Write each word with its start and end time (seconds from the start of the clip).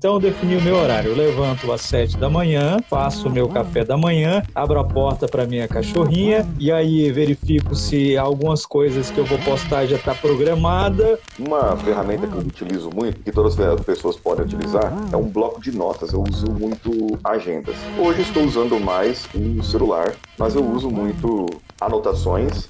Então 0.00 0.14
eu 0.14 0.20
defini 0.20 0.56
o 0.56 0.62
meu 0.62 0.76
horário. 0.76 1.10
Eu 1.10 1.16
levanto 1.16 1.72
às 1.72 1.80
sete 1.80 2.16
da 2.16 2.30
manhã, 2.30 2.76
faço 2.88 3.26
o 3.26 3.32
meu 3.32 3.48
café 3.48 3.84
da 3.84 3.96
manhã, 3.96 4.44
abro 4.54 4.78
a 4.78 4.84
porta 4.84 5.26
para 5.26 5.44
minha 5.44 5.66
cachorrinha 5.66 6.48
e 6.56 6.70
aí 6.70 7.10
verifico 7.10 7.74
se 7.74 8.16
algumas 8.16 8.64
coisas 8.64 9.10
que 9.10 9.18
eu 9.18 9.24
vou 9.24 9.40
postar 9.40 9.86
já 9.86 9.96
está 9.96 10.14
programada. 10.14 11.18
Uma 11.36 11.76
ferramenta 11.78 12.28
que 12.28 12.32
eu 12.32 12.42
utilizo 12.42 12.90
muito, 12.94 13.24
que 13.24 13.32
todas 13.32 13.58
as 13.58 13.80
pessoas 13.80 14.16
podem 14.16 14.44
utilizar, 14.44 14.92
é 15.12 15.16
um 15.16 15.28
bloco 15.28 15.60
de 15.60 15.72
notas. 15.72 16.12
Eu 16.12 16.22
uso 16.22 16.46
muito 16.48 17.18
agendas. 17.24 17.74
Hoje 17.98 18.22
estou 18.22 18.44
usando 18.44 18.78
mais 18.78 19.26
o 19.34 19.64
celular, 19.64 20.14
mas 20.38 20.54
eu 20.54 20.64
uso 20.64 20.88
muito 20.88 21.46
anotações 21.80 22.68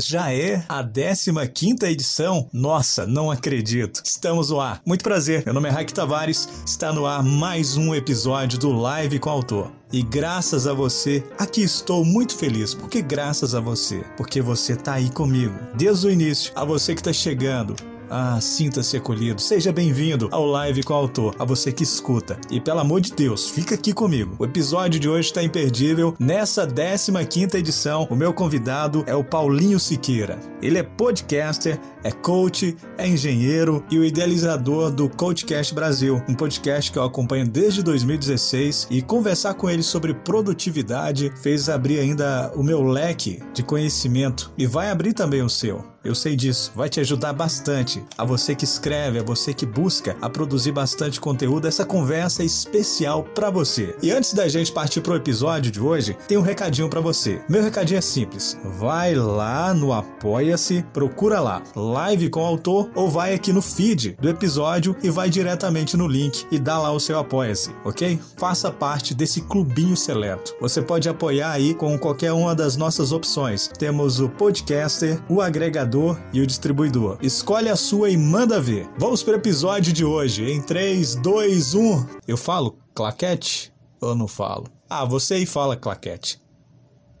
Já 0.00 0.32
é 0.32 0.64
a 0.70 0.82
15 0.82 1.84
edição? 1.84 2.48
Nossa, 2.50 3.06
não 3.06 3.30
acredito. 3.30 4.00
Estamos 4.02 4.48
no 4.48 4.58
ar. 4.58 4.80
Muito 4.86 5.04
prazer, 5.04 5.44
meu 5.44 5.52
nome 5.52 5.68
é 5.68 5.72
Raik 5.72 5.92
Tavares. 5.92 6.48
Está 6.64 6.94
no 6.94 7.04
ar 7.04 7.22
mais 7.22 7.76
um 7.76 7.94
episódio 7.94 8.58
do 8.58 8.72
Live 8.72 9.18
com 9.18 9.28
o 9.28 9.32
Autor. 9.32 9.70
E 9.92 10.02
graças 10.02 10.66
a 10.66 10.72
você, 10.72 11.22
aqui 11.38 11.62
estou 11.62 12.06
muito 12.06 12.34
feliz. 12.38 12.72
Porque 12.72 13.02
graças 13.02 13.54
a 13.54 13.60
você, 13.60 14.02
porque 14.16 14.40
você 14.40 14.72
está 14.72 14.94
aí 14.94 15.10
comigo 15.10 15.58
desde 15.74 16.06
o 16.06 16.10
início. 16.10 16.52
A 16.56 16.64
você 16.64 16.94
que 16.94 17.02
está 17.02 17.12
chegando, 17.12 17.76
ah, 18.12 18.38
sinta-se 18.42 18.94
acolhido. 18.94 19.40
Seja 19.40 19.72
bem-vindo 19.72 20.28
ao 20.30 20.44
Live 20.44 20.82
com 20.82 20.92
o 20.92 20.96
Autor, 20.96 21.34
a 21.38 21.44
você 21.46 21.72
que 21.72 21.82
escuta. 21.82 22.38
E 22.50 22.60
pelo 22.60 22.80
amor 22.80 23.00
de 23.00 23.10
Deus, 23.12 23.48
fica 23.48 23.74
aqui 23.74 23.94
comigo. 23.94 24.36
O 24.38 24.44
episódio 24.44 25.00
de 25.00 25.08
hoje 25.08 25.28
está 25.28 25.42
imperdível. 25.42 26.14
Nessa 26.18 26.66
15 26.66 27.56
edição, 27.56 28.06
o 28.10 28.14
meu 28.14 28.34
convidado 28.34 29.02
é 29.06 29.14
o 29.14 29.24
Paulinho 29.24 29.80
Siqueira. 29.80 30.38
Ele 30.60 30.78
é 30.78 30.82
podcaster, 30.82 31.80
é 32.04 32.10
coach, 32.10 32.76
é 32.98 33.08
engenheiro 33.08 33.82
e 33.90 33.98
o 33.98 34.04
idealizador 34.04 34.90
do 34.90 35.08
Coachcast 35.08 35.74
Brasil, 35.74 36.22
um 36.28 36.34
podcast 36.34 36.92
que 36.92 36.98
eu 36.98 37.04
acompanho 37.04 37.48
desde 37.48 37.82
2016 37.82 38.88
e 38.90 39.00
conversar 39.00 39.54
com 39.54 39.70
ele 39.70 39.82
sobre 39.82 40.12
produtividade 40.12 41.32
fez 41.42 41.68
abrir 41.68 41.98
ainda 42.00 42.52
o 42.54 42.62
meu 42.62 42.82
leque 42.82 43.42
de 43.54 43.62
conhecimento 43.62 44.52
e 44.58 44.66
vai 44.66 44.90
abrir 44.90 45.14
também 45.14 45.40
o 45.40 45.48
seu. 45.48 45.82
Eu 46.04 46.16
sei 46.16 46.34
disso, 46.34 46.72
vai 46.74 46.88
te 46.88 46.98
ajudar 46.98 47.32
bastante. 47.32 48.01
A 48.16 48.24
você 48.24 48.54
que 48.54 48.64
escreve, 48.64 49.18
a 49.18 49.22
você 49.22 49.52
que 49.54 49.66
busca 49.66 50.16
a 50.20 50.28
produzir 50.28 50.72
bastante 50.72 51.20
conteúdo, 51.20 51.68
essa 51.68 51.84
conversa 51.84 52.42
é 52.42 52.46
especial 52.46 53.22
para 53.22 53.50
você. 53.50 53.96
E 54.02 54.10
antes 54.10 54.32
da 54.32 54.48
gente 54.48 54.72
partir 54.72 55.00
pro 55.00 55.16
episódio 55.16 55.70
de 55.70 55.80
hoje, 55.80 56.16
tem 56.28 56.36
um 56.36 56.42
recadinho 56.42 56.88
para 56.88 57.00
você. 57.00 57.40
Meu 57.48 57.62
recadinho 57.62 57.98
é 57.98 58.02
simples. 58.02 58.58
Vai 58.78 59.14
lá 59.14 59.72
no 59.74 59.92
Apoia-se, 59.92 60.84
procura 60.92 61.40
lá, 61.40 61.62
Live 61.74 62.30
com 62.30 62.42
o 62.42 62.46
Autor, 62.46 62.90
ou 62.94 63.10
vai 63.10 63.34
aqui 63.34 63.52
no 63.52 63.62
feed 63.62 64.16
do 64.20 64.28
episódio 64.28 64.96
e 65.02 65.10
vai 65.10 65.30
diretamente 65.30 65.96
no 65.96 66.06
link 66.06 66.46
e 66.50 66.58
dá 66.58 66.78
lá 66.78 66.92
o 66.92 67.00
seu 67.00 67.18
Apoia-se, 67.18 67.70
ok? 67.84 68.18
Faça 68.36 68.70
parte 68.70 69.14
desse 69.14 69.40
clubinho 69.42 69.96
seleto. 69.96 70.54
Você 70.60 70.82
pode 70.82 71.08
apoiar 71.08 71.50
aí 71.50 71.74
com 71.74 71.98
qualquer 71.98 72.32
uma 72.32 72.54
das 72.54 72.76
nossas 72.76 73.12
opções. 73.12 73.68
Temos 73.78 74.20
o 74.20 74.28
podcaster, 74.28 75.20
o 75.28 75.40
agregador 75.40 76.18
e 76.32 76.40
o 76.40 76.46
distribuidor. 76.46 77.18
Escolhe 77.22 77.68
a 77.68 77.76
sua 77.82 78.10
e 78.10 78.16
manda 78.16 78.60
ver. 78.60 78.88
Vamos 78.96 79.24
para 79.24 79.32
o 79.32 79.36
episódio 79.36 79.92
de 79.92 80.04
hoje. 80.04 80.48
Em 80.48 80.62
3, 80.62 81.16
2, 81.16 81.74
1. 81.74 82.06
Eu 82.28 82.36
falo 82.36 82.78
claquete 82.94 83.74
ou 84.00 84.14
não 84.14 84.28
falo? 84.28 84.66
Ah, 84.88 85.04
você 85.04 85.34
aí 85.34 85.46
fala 85.46 85.76
claquete. 85.76 86.40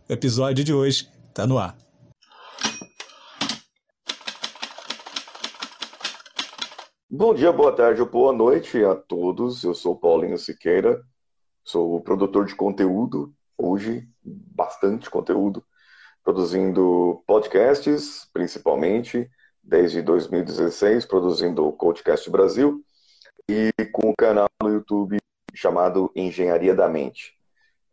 O 0.08 0.12
episódio 0.12 0.62
de 0.62 0.72
hoje 0.72 1.10
tá 1.34 1.46
no 1.48 1.58
ar. 1.58 1.76
Bom 7.10 7.34
dia, 7.34 7.52
boa 7.52 7.72
tarde 7.72 8.00
ou 8.00 8.08
boa 8.08 8.32
noite 8.32 8.82
a 8.84 8.94
todos. 8.94 9.64
Eu 9.64 9.74
sou 9.74 9.96
Paulinho 9.96 10.38
Siqueira, 10.38 11.02
sou 11.64 12.00
produtor 12.00 12.46
de 12.46 12.54
conteúdo, 12.54 13.34
hoje 13.58 14.08
bastante 14.24 15.10
conteúdo 15.10 15.62
produzindo 16.22 17.22
podcasts, 17.26 18.28
principalmente, 18.32 19.28
desde 19.62 20.02
2016, 20.02 21.06
produzindo 21.06 21.66
o 21.66 21.72
Coachcast 21.72 22.28
Brasil, 22.30 22.82
e 23.48 23.70
com 23.92 24.10
o 24.10 24.16
canal 24.16 24.48
no 24.62 24.70
YouTube 24.70 25.18
chamado 25.54 26.10
Engenharia 26.14 26.74
da 26.74 26.88
Mente. 26.88 27.34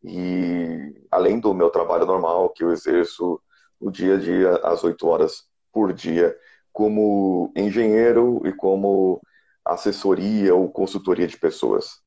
E 0.03 0.94
além 1.12 1.40
do 1.40 1.53
meu 1.53 1.69
trabalho 1.69 2.06
normal, 2.06 2.50
que 2.50 2.63
eu 2.63 2.72
exerço 2.72 3.41
o 3.80 3.91
dia 3.91 4.16
a 4.16 4.18
dia, 4.18 4.56
às 4.63 4.84
8 4.84 5.07
horas 5.07 5.44
por 5.72 5.94
dia, 5.94 6.35
como 6.72 7.52
engenheiro 7.56 8.41
e 8.46 8.53
como 8.53 9.22
assessoria 9.66 10.56
ou 10.56 10.72
consultoria 10.72 11.28
de 11.28 11.38
pessoas. 11.38 12.01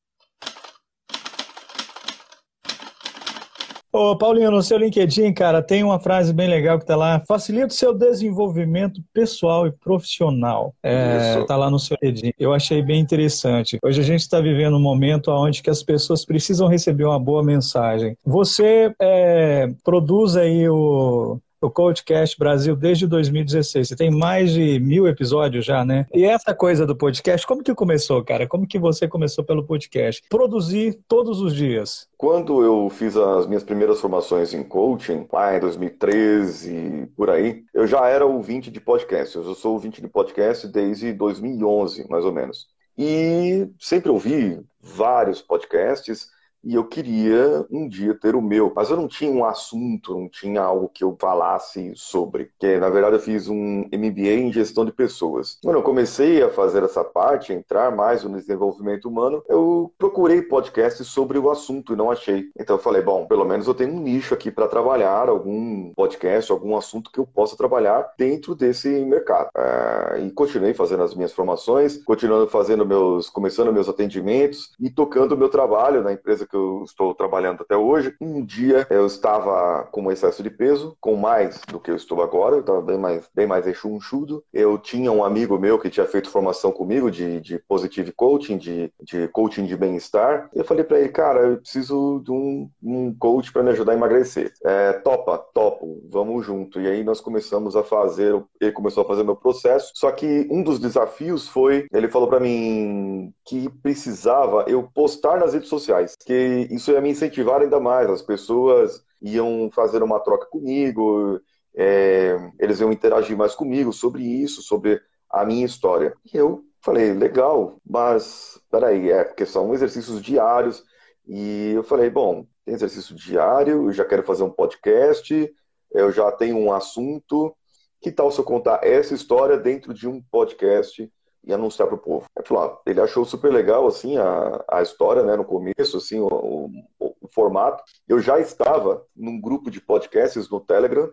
Ô, 3.95 4.17
Paulinho, 4.17 4.49
no 4.49 4.63
seu 4.63 4.79
LinkedIn, 4.79 5.31
cara, 5.33 5.61
tem 5.61 5.83
uma 5.83 5.99
frase 5.99 6.33
bem 6.33 6.49
legal 6.49 6.79
que 6.79 6.85
tá 6.85 6.95
lá. 6.95 7.21
Facilita 7.27 7.67
o 7.67 7.69
seu 7.69 7.93
desenvolvimento 7.93 8.99
pessoal 9.13 9.67
e 9.67 9.71
profissional. 9.71 10.73
É, 10.81 11.43
tá 11.43 11.55
lá 11.55 11.69
no 11.69 11.77
seu 11.77 11.95
LinkedIn. 12.01 12.33
Eu 12.39 12.55
achei 12.55 12.81
bem 12.81 12.99
interessante. 12.99 13.77
Hoje 13.83 14.01
a 14.01 14.03
gente 14.03 14.21
está 14.21 14.41
vivendo 14.41 14.77
um 14.77 14.81
momento 14.81 15.29
onde 15.29 15.61
que 15.61 15.69
as 15.69 15.83
pessoas 15.83 16.25
precisam 16.25 16.67
receber 16.67 17.05
uma 17.05 17.19
boa 17.19 17.43
mensagem. 17.43 18.17
Você 18.25 18.91
é, 18.99 19.69
produz 19.83 20.35
aí 20.35 20.67
o 20.67 21.37
o 21.65 21.71
Coachcast 21.71 22.37
Brasil 22.37 22.75
desde 22.75 23.07
2016. 23.07 23.87
Você 23.87 23.95
tem 23.95 24.11
mais 24.11 24.51
de 24.51 24.79
mil 24.79 25.07
episódios 25.07 25.65
já, 25.65 25.85
né? 25.85 26.05
E 26.13 26.25
essa 26.25 26.53
coisa 26.53 26.85
do 26.85 26.95
podcast, 26.95 27.47
como 27.47 27.63
que 27.63 27.73
começou, 27.73 28.23
cara? 28.23 28.47
Como 28.47 28.67
que 28.67 28.77
você 28.77 29.07
começou 29.07 29.43
pelo 29.43 29.65
podcast? 29.65 30.23
Produzir 30.29 30.99
todos 31.07 31.39
os 31.39 31.55
dias. 31.55 32.07
Quando 32.17 32.63
eu 32.63 32.89
fiz 32.89 33.15
as 33.15 33.47
minhas 33.47 33.63
primeiras 33.63 33.99
formações 33.99 34.53
em 34.53 34.63
coaching, 34.63 35.27
lá 35.31 35.55
em 35.55 35.59
2013, 35.59 37.09
por 37.15 37.29
aí, 37.29 37.63
eu 37.73 37.87
já 37.87 38.07
era 38.07 38.25
ouvinte 38.25 38.69
de 38.71 38.79
podcast. 38.79 39.35
Eu 39.35 39.55
sou 39.55 39.73
ouvinte 39.73 40.01
de 40.01 40.07
podcast 40.07 40.67
desde 40.67 41.13
2011, 41.13 42.07
mais 42.09 42.25
ou 42.25 42.31
menos. 42.31 42.67
E 42.97 43.67
sempre 43.79 44.11
ouvi 44.11 44.59
vários 44.81 45.41
podcasts 45.41 46.27
e 46.63 46.75
eu 46.75 46.83
queria 46.85 47.65
um 47.69 47.87
dia 47.87 48.15
ter 48.15 48.35
o 48.35 48.41
meu, 48.41 48.71
mas 48.75 48.89
eu 48.89 48.97
não 48.97 49.07
tinha 49.07 49.31
um 49.31 49.43
assunto, 49.43 50.17
não 50.17 50.29
tinha 50.29 50.61
algo 50.61 50.89
que 50.89 51.03
eu 51.03 51.15
falasse 51.19 51.91
sobre. 51.95 52.51
Que 52.59 52.77
na 52.77 52.89
verdade 52.89 53.15
eu 53.15 53.19
fiz 53.19 53.47
um 53.49 53.81
MBA 53.93 54.33
em 54.39 54.51
gestão 54.51 54.85
de 54.85 54.91
pessoas. 54.91 55.57
Quando 55.63 55.75
eu 55.75 55.83
comecei 55.83 56.41
a 56.41 56.49
fazer 56.49 56.83
essa 56.83 57.03
parte, 57.03 57.53
entrar 57.53 57.95
mais 57.95 58.23
no 58.23 58.37
desenvolvimento 58.37 59.09
humano, 59.09 59.43
eu 59.49 59.91
procurei 59.97 60.41
podcasts 60.41 61.07
sobre 61.07 61.37
o 61.37 61.49
assunto 61.49 61.93
e 61.93 61.95
não 61.95 62.09
achei. 62.09 62.45
Então 62.57 62.77
eu 62.77 62.81
falei, 62.81 63.01
bom, 63.01 63.25
pelo 63.25 63.45
menos 63.45 63.67
eu 63.67 63.73
tenho 63.73 63.93
um 63.93 63.99
nicho 63.99 64.33
aqui 64.33 64.49
para 64.49 64.67
trabalhar, 64.67 65.29
algum 65.29 65.91
podcast, 65.93 66.51
algum 66.51 66.77
assunto 66.77 67.11
que 67.11 67.19
eu 67.19 67.25
possa 67.25 67.57
trabalhar 67.57 68.13
dentro 68.17 68.55
desse 68.55 68.87
mercado. 68.87 69.49
É, 69.55 70.21
e 70.25 70.31
continuei 70.31 70.73
fazendo 70.73 71.03
as 71.03 71.13
minhas 71.13 71.33
formações, 71.33 71.97
continuando 72.03 72.47
fazendo 72.47 72.85
meus, 72.85 73.29
começando 73.29 73.73
meus 73.73 73.89
atendimentos 73.89 74.71
e 74.79 74.89
tocando 74.89 75.33
o 75.33 75.37
meu 75.37 75.49
trabalho 75.49 76.03
na 76.03 76.13
empresa 76.13 76.45
que 76.45 76.52
eu 76.55 76.83
estou 76.83 77.13
trabalhando 77.13 77.61
até 77.61 77.75
hoje. 77.75 78.15
Um 78.19 78.43
dia 78.43 78.85
eu 78.89 79.05
estava 79.05 79.87
com 79.91 80.03
um 80.03 80.11
excesso 80.11 80.43
de 80.43 80.49
peso, 80.49 80.95
com 80.99 81.15
mais 81.15 81.61
do 81.67 81.79
que 81.79 81.91
eu 81.91 81.95
estou 81.95 82.21
agora, 82.21 82.55
eu 82.55 82.61
estava 82.61 82.81
bem 82.81 82.97
mais, 82.97 83.29
bem 83.33 83.47
mais 83.47 83.65
rechonchudo. 83.65 84.43
Eu 84.53 84.77
tinha 84.77 85.11
um 85.11 85.23
amigo 85.23 85.57
meu 85.57 85.79
que 85.79 85.89
tinha 85.89 86.05
feito 86.05 86.29
formação 86.29 86.71
comigo 86.71 87.09
de, 87.09 87.39
de 87.39 87.59
positive 87.59 88.11
coaching, 88.11 88.57
de, 88.57 88.91
de 89.01 89.27
coaching 89.29 89.65
de 89.65 89.75
bem-estar. 89.77 90.49
Eu 90.53 90.63
falei 90.63 90.83
para 90.83 90.99
ele, 90.99 91.09
cara, 91.09 91.39
eu 91.41 91.57
preciso 91.57 92.21
de 92.23 92.31
um, 92.31 92.69
um 92.81 93.13
coach 93.13 93.51
para 93.51 93.63
me 93.63 93.71
ajudar 93.71 93.93
a 93.93 93.95
emagrecer. 93.95 94.53
É, 94.65 94.93
topa, 94.93 95.37
topo, 95.53 96.01
vamos 96.09 96.45
junto. 96.45 96.79
E 96.79 96.87
aí 96.87 97.03
nós 97.03 97.21
começamos 97.21 97.75
a 97.75 97.83
fazer, 97.83 98.41
ele 98.59 98.71
começou 98.71 99.03
a 99.03 99.07
fazer 99.07 99.23
meu 99.23 99.35
processo. 99.35 99.91
Só 99.95 100.11
que 100.11 100.47
um 100.49 100.63
dos 100.63 100.79
desafios 100.79 101.47
foi, 101.47 101.87
ele 101.91 102.07
falou 102.07 102.27
para 102.27 102.39
mim 102.39 103.33
que 103.45 103.69
precisava 103.81 104.65
eu 104.67 104.89
postar 104.93 105.39
nas 105.39 105.53
redes 105.53 105.69
sociais, 105.69 106.15
que 106.25 106.33
isso 106.71 106.91
ia 106.91 107.01
me 107.01 107.09
incentivar 107.09 107.61
ainda 107.61 107.79
mais. 107.79 108.09
As 108.09 108.21
pessoas 108.21 109.03
iam 109.21 109.69
fazer 109.73 110.03
uma 110.03 110.19
troca 110.19 110.45
comigo, 110.47 111.39
é, 111.75 112.35
eles 112.59 112.79
iam 112.79 112.91
interagir 112.91 113.37
mais 113.37 113.55
comigo 113.55 113.91
sobre 113.91 114.23
isso, 114.23 114.61
sobre 114.61 115.01
a 115.29 115.45
minha 115.45 115.65
história. 115.65 116.13
E 116.31 116.37
eu 116.37 116.63
falei, 116.81 117.13
legal, 117.13 117.79
mas 117.85 118.59
peraí, 118.69 119.09
é 119.09 119.23
porque 119.23 119.45
são 119.45 119.73
exercícios 119.73 120.21
diários. 120.21 120.83
E 121.27 121.71
eu 121.75 121.83
falei, 121.83 122.09
bom, 122.09 122.45
tem 122.65 122.75
exercício 122.75 123.15
diário, 123.15 123.87
eu 123.87 123.91
já 123.91 124.05
quero 124.05 124.23
fazer 124.23 124.43
um 124.43 124.49
podcast, 124.49 125.53
eu 125.91 126.11
já 126.11 126.31
tenho 126.31 126.57
um 126.57 126.71
assunto. 126.71 127.55
Que 128.01 128.11
tal 128.11 128.29
se 128.31 128.39
eu 128.39 128.43
contar 128.43 128.81
essa 128.83 129.13
história 129.13 129.57
dentro 129.57 129.93
de 129.93 130.07
um 130.07 130.21
podcast 130.29 131.09
e 131.43 131.53
anunciar 131.53 131.87
para 131.87 131.95
o 131.95 131.99
povo. 131.99 132.25
Ah, 132.37 132.77
ele 132.85 133.01
achou 133.01 133.25
super 133.25 133.51
legal 133.51 133.87
assim 133.87 134.17
a, 134.17 134.63
a 134.69 134.81
história, 134.81 135.23
né, 135.23 135.35
no 135.35 135.45
começo, 135.45 135.97
assim 135.97 136.19
o, 136.19 136.27
o, 136.27 137.15
o, 137.21 137.27
formato. 137.27 137.83
Eu 138.07 138.19
já 138.19 138.39
estava 138.39 139.05
num 139.15 139.39
grupo 139.39 139.69
de 139.69 139.81
podcasts 139.81 140.49
no 140.49 140.59
Telegram 140.59 141.11